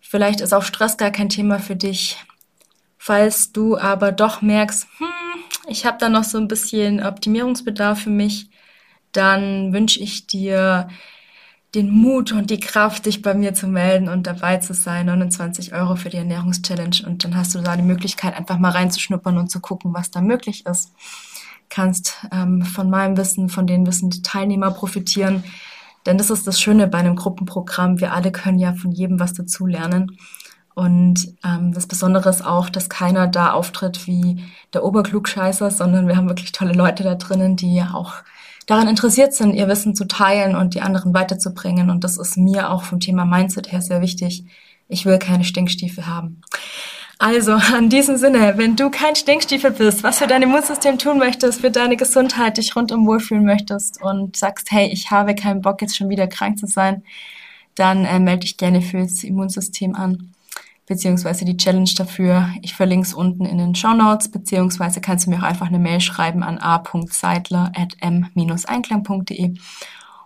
Vielleicht 0.00 0.40
ist 0.40 0.52
auch 0.52 0.64
Stress 0.64 0.96
gar 0.96 1.12
kein 1.12 1.28
Thema 1.28 1.60
für 1.60 1.76
dich. 1.76 2.16
Falls 2.98 3.52
du 3.52 3.78
aber 3.78 4.10
doch 4.10 4.42
merkst, 4.42 4.88
hm, 4.98 5.06
ich 5.68 5.86
habe 5.86 5.98
da 5.98 6.08
noch 6.08 6.24
so 6.24 6.36
ein 6.36 6.48
bisschen 6.48 7.02
Optimierungsbedarf 7.02 8.02
für 8.02 8.10
mich, 8.10 8.50
dann 9.12 9.72
wünsche 9.72 10.00
ich 10.00 10.26
dir 10.26 10.88
den 11.74 11.90
Mut 11.90 12.32
und 12.32 12.50
die 12.50 12.60
Kraft, 12.60 13.06
dich 13.06 13.20
bei 13.20 13.34
mir 13.34 13.52
zu 13.52 13.66
melden 13.66 14.08
und 14.08 14.26
dabei 14.26 14.56
zu 14.56 14.72
sein. 14.72 15.06
29 15.06 15.74
Euro 15.74 15.96
für 15.96 16.08
die 16.08 16.16
Ernährungschallenge. 16.16 17.06
Und 17.06 17.24
dann 17.24 17.36
hast 17.36 17.54
du 17.54 17.60
da 17.60 17.76
die 17.76 17.82
Möglichkeit, 17.82 18.36
einfach 18.36 18.58
mal 18.58 18.70
reinzuschnuppern 18.70 19.36
und 19.36 19.50
zu 19.50 19.60
gucken, 19.60 19.92
was 19.92 20.10
da 20.10 20.20
möglich 20.20 20.64
ist. 20.66 20.92
Kannst 21.68 22.26
ähm, 22.32 22.62
von 22.62 22.88
meinem 22.88 23.18
Wissen, 23.18 23.50
von 23.50 23.66
den 23.66 23.86
Wissen 23.86 24.08
der 24.08 24.22
Teilnehmer 24.22 24.70
profitieren. 24.70 25.44
Denn 26.06 26.16
das 26.16 26.30
ist 26.30 26.46
das 26.46 26.58
Schöne 26.58 26.88
bei 26.88 26.98
einem 26.98 27.16
Gruppenprogramm. 27.16 28.00
Wir 28.00 28.14
alle 28.14 28.32
können 28.32 28.58
ja 28.58 28.72
von 28.72 28.92
jedem 28.92 29.20
was 29.20 29.34
dazulernen. 29.34 30.18
Und 30.74 31.34
ähm, 31.44 31.74
das 31.74 31.86
Besondere 31.86 32.30
ist 32.30 32.46
auch, 32.46 32.70
dass 32.70 32.88
keiner 32.88 33.26
da 33.26 33.52
auftritt 33.52 34.06
wie 34.06 34.42
der 34.72 34.84
Oberklugscheißer, 34.84 35.70
sondern 35.70 36.06
wir 36.06 36.16
haben 36.16 36.28
wirklich 36.28 36.52
tolle 36.52 36.72
Leute 36.72 37.02
da 37.02 37.16
drinnen, 37.16 37.56
die 37.56 37.82
auch 37.82 38.14
daran 38.68 38.86
interessiert 38.86 39.34
sind, 39.34 39.54
ihr 39.54 39.66
Wissen 39.66 39.96
zu 39.96 40.06
teilen 40.06 40.54
und 40.54 40.74
die 40.74 40.82
anderen 40.82 41.14
weiterzubringen. 41.14 41.90
Und 41.90 42.04
das 42.04 42.18
ist 42.18 42.36
mir 42.36 42.70
auch 42.70 42.84
vom 42.84 43.00
Thema 43.00 43.24
Mindset 43.24 43.72
her 43.72 43.80
sehr 43.80 44.02
wichtig. 44.02 44.44
Ich 44.88 45.06
will 45.06 45.18
keine 45.18 45.44
Stinkstiefel 45.44 46.06
haben. 46.06 46.42
Also, 47.18 47.52
an 47.54 47.88
diesem 47.88 48.16
Sinne, 48.18 48.54
wenn 48.56 48.76
du 48.76 48.90
kein 48.90 49.16
Stinkstiefel 49.16 49.72
bist, 49.72 50.04
was 50.04 50.18
für 50.18 50.26
dein 50.26 50.42
Immunsystem 50.42 50.98
tun 50.98 51.18
möchtest, 51.18 51.62
für 51.62 51.70
deine 51.70 51.96
Gesundheit, 51.96 52.58
dich 52.58 52.76
rundum 52.76 53.06
wohlfühlen 53.06 53.44
möchtest 53.44 54.00
und 54.02 54.36
sagst, 54.36 54.70
hey, 54.70 54.88
ich 54.92 55.10
habe 55.10 55.34
keinen 55.34 55.62
Bock, 55.62 55.80
jetzt 55.80 55.96
schon 55.96 56.10
wieder 56.10 56.28
krank 56.28 56.58
zu 56.58 56.66
sein, 56.66 57.02
dann 57.74 58.04
äh, 58.04 58.20
melde 58.20 58.40
dich 58.40 58.58
gerne 58.58 58.82
fürs 58.82 59.24
Immunsystem 59.24 59.96
an 59.96 60.34
beziehungsweise 60.88 61.44
die 61.44 61.58
Challenge 61.58 61.90
dafür. 61.96 62.48
Ich 62.62 62.74
verlinke 62.74 63.06
es 63.06 63.14
unten 63.14 63.44
in 63.44 63.58
den 63.58 63.74
Show 63.74 63.92
Notes, 63.92 64.30
beziehungsweise 64.30 65.02
kannst 65.02 65.26
du 65.26 65.30
mir 65.30 65.38
auch 65.38 65.44
einfach 65.44 65.66
eine 65.68 65.78
Mail 65.78 66.00
schreiben 66.00 66.42
an 66.42 66.58
a.seidler.m-einklang.de 66.58 69.54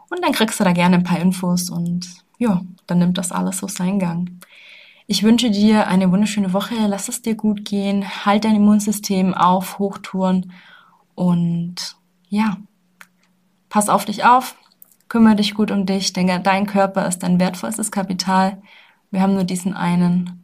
und 0.09 0.23
dann 0.23 0.33
kriegst 0.33 0.59
du 0.61 0.65
da 0.65 0.73
gerne 0.73 0.97
ein 0.97 1.03
paar 1.03 1.19
Infos 1.19 1.69
und 1.69 2.07
ja, 2.39 2.63
dann 2.87 2.99
nimmt 2.99 3.19
das 3.19 3.33
alles 3.33 3.59
so 3.59 3.67
seinen 3.67 3.99
Gang. 3.99 4.31
Ich 5.09 5.25
wünsche 5.25 5.51
dir 5.51 5.89
eine 5.89 6.13
wunderschöne 6.13 6.53
Woche, 6.53 6.77
lass 6.87 7.09
es 7.09 7.23
dir 7.23 7.35
gut 7.35 7.65
gehen, 7.65 8.05
halt 8.25 8.45
dein 8.45 8.55
Immunsystem 8.55 9.35
auf 9.35 9.81
Hochtouren 9.81 10.53
und 11.17 11.97
ja, 12.29 12.57
pass 13.69 13.89
auf 13.89 14.05
dich 14.05 14.25
auf, 14.25 14.55
kümmere 15.09 15.35
dich 15.37 15.55
gut 15.55 15.71
um 15.73 15.87
dich, 15.87 16.13
denn 16.13 16.29
dein 16.43 16.67
Körper 16.67 17.09
ist 17.09 17.25
dein 17.25 17.41
wertvollstes 17.41 17.91
Kapital. 17.91 18.63
Wir 19.11 19.23
haben 19.23 19.35
nur 19.35 19.43
diesen 19.45 19.75
einen 19.75 20.42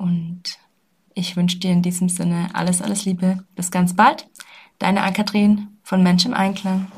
und 0.00 0.58
Ich 1.14 1.36
wünsche 1.36 1.58
dir 1.58 1.72
in 1.72 1.82
diesem 1.82 2.08
Sinne 2.08 2.48
alles, 2.54 2.80
alles 2.80 3.04
Liebe. 3.04 3.44
Bis 3.54 3.70
ganz 3.70 3.94
bald. 3.94 4.28
Deine 4.78 5.02
Ann-Kathrin 5.02 5.68
von 5.82 6.02
Mensch 6.02 6.24
im 6.24 6.32
Einklang. 6.32 6.90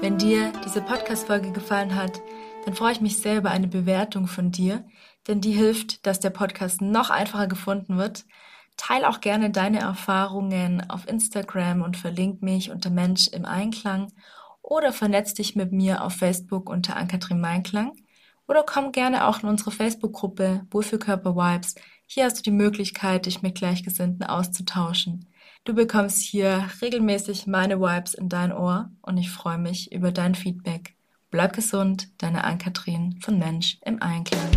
Wenn 0.00 0.18
dir 0.18 0.52
diese 0.64 0.82
Podcast-Folge 0.82 1.52
gefallen 1.52 1.94
hat, 1.94 2.20
dann 2.64 2.74
freue 2.74 2.92
ich 2.92 3.00
mich 3.00 3.18
sehr 3.18 3.38
über 3.38 3.50
eine 3.50 3.68
Bewertung 3.68 4.26
von 4.26 4.50
dir, 4.50 4.84
denn 5.28 5.40
die 5.40 5.52
hilft, 5.52 6.04
dass 6.04 6.20
der 6.20 6.30
Podcast 6.30 6.82
noch 6.82 7.10
einfacher 7.10 7.46
gefunden 7.46 7.96
wird. 7.96 8.26
Teil 8.76 9.04
auch 9.04 9.20
gerne 9.20 9.50
deine 9.50 9.78
Erfahrungen 9.78 10.90
auf 10.90 11.08
Instagram 11.08 11.80
und 11.80 11.96
verlink 11.96 12.42
mich 12.42 12.70
unter 12.70 12.90
Mensch 12.90 13.28
im 13.28 13.44
Einklang 13.44 14.12
oder 14.66 14.92
vernetz 14.92 15.32
dich 15.32 15.54
mit 15.54 15.72
mir 15.72 16.02
auf 16.02 16.14
Facebook 16.14 16.68
unter 16.68 16.96
Ankatrin 16.96 17.40
Meinklang 17.40 17.92
oder 18.48 18.64
komm 18.66 18.92
gerne 18.92 19.26
auch 19.26 19.42
in 19.42 19.48
unsere 19.48 19.70
Facebook-Gruppe 19.70 20.66
Wohlfühlkörper 20.70 21.36
Vibes. 21.36 21.76
Hier 22.06 22.24
hast 22.24 22.38
du 22.38 22.42
die 22.42 22.50
Möglichkeit, 22.50 23.26
dich 23.26 23.42
mit 23.42 23.56
Gleichgesinnten 23.56 24.24
auszutauschen. 24.24 25.28
Du 25.64 25.74
bekommst 25.74 26.20
hier 26.20 26.68
regelmäßig 26.82 27.46
meine 27.46 27.80
Vibes 27.80 28.14
in 28.14 28.28
dein 28.28 28.52
Ohr 28.52 28.90
und 29.02 29.18
ich 29.18 29.30
freue 29.30 29.58
mich 29.58 29.92
über 29.92 30.12
dein 30.12 30.34
Feedback. 30.34 30.96
Bleib 31.30 31.54
gesund, 31.54 32.08
deine 32.18 32.44
Ann-Kathrin 32.44 33.18
von 33.20 33.38
Mensch 33.38 33.78
im 33.84 34.00
Einklang. 34.00 34.50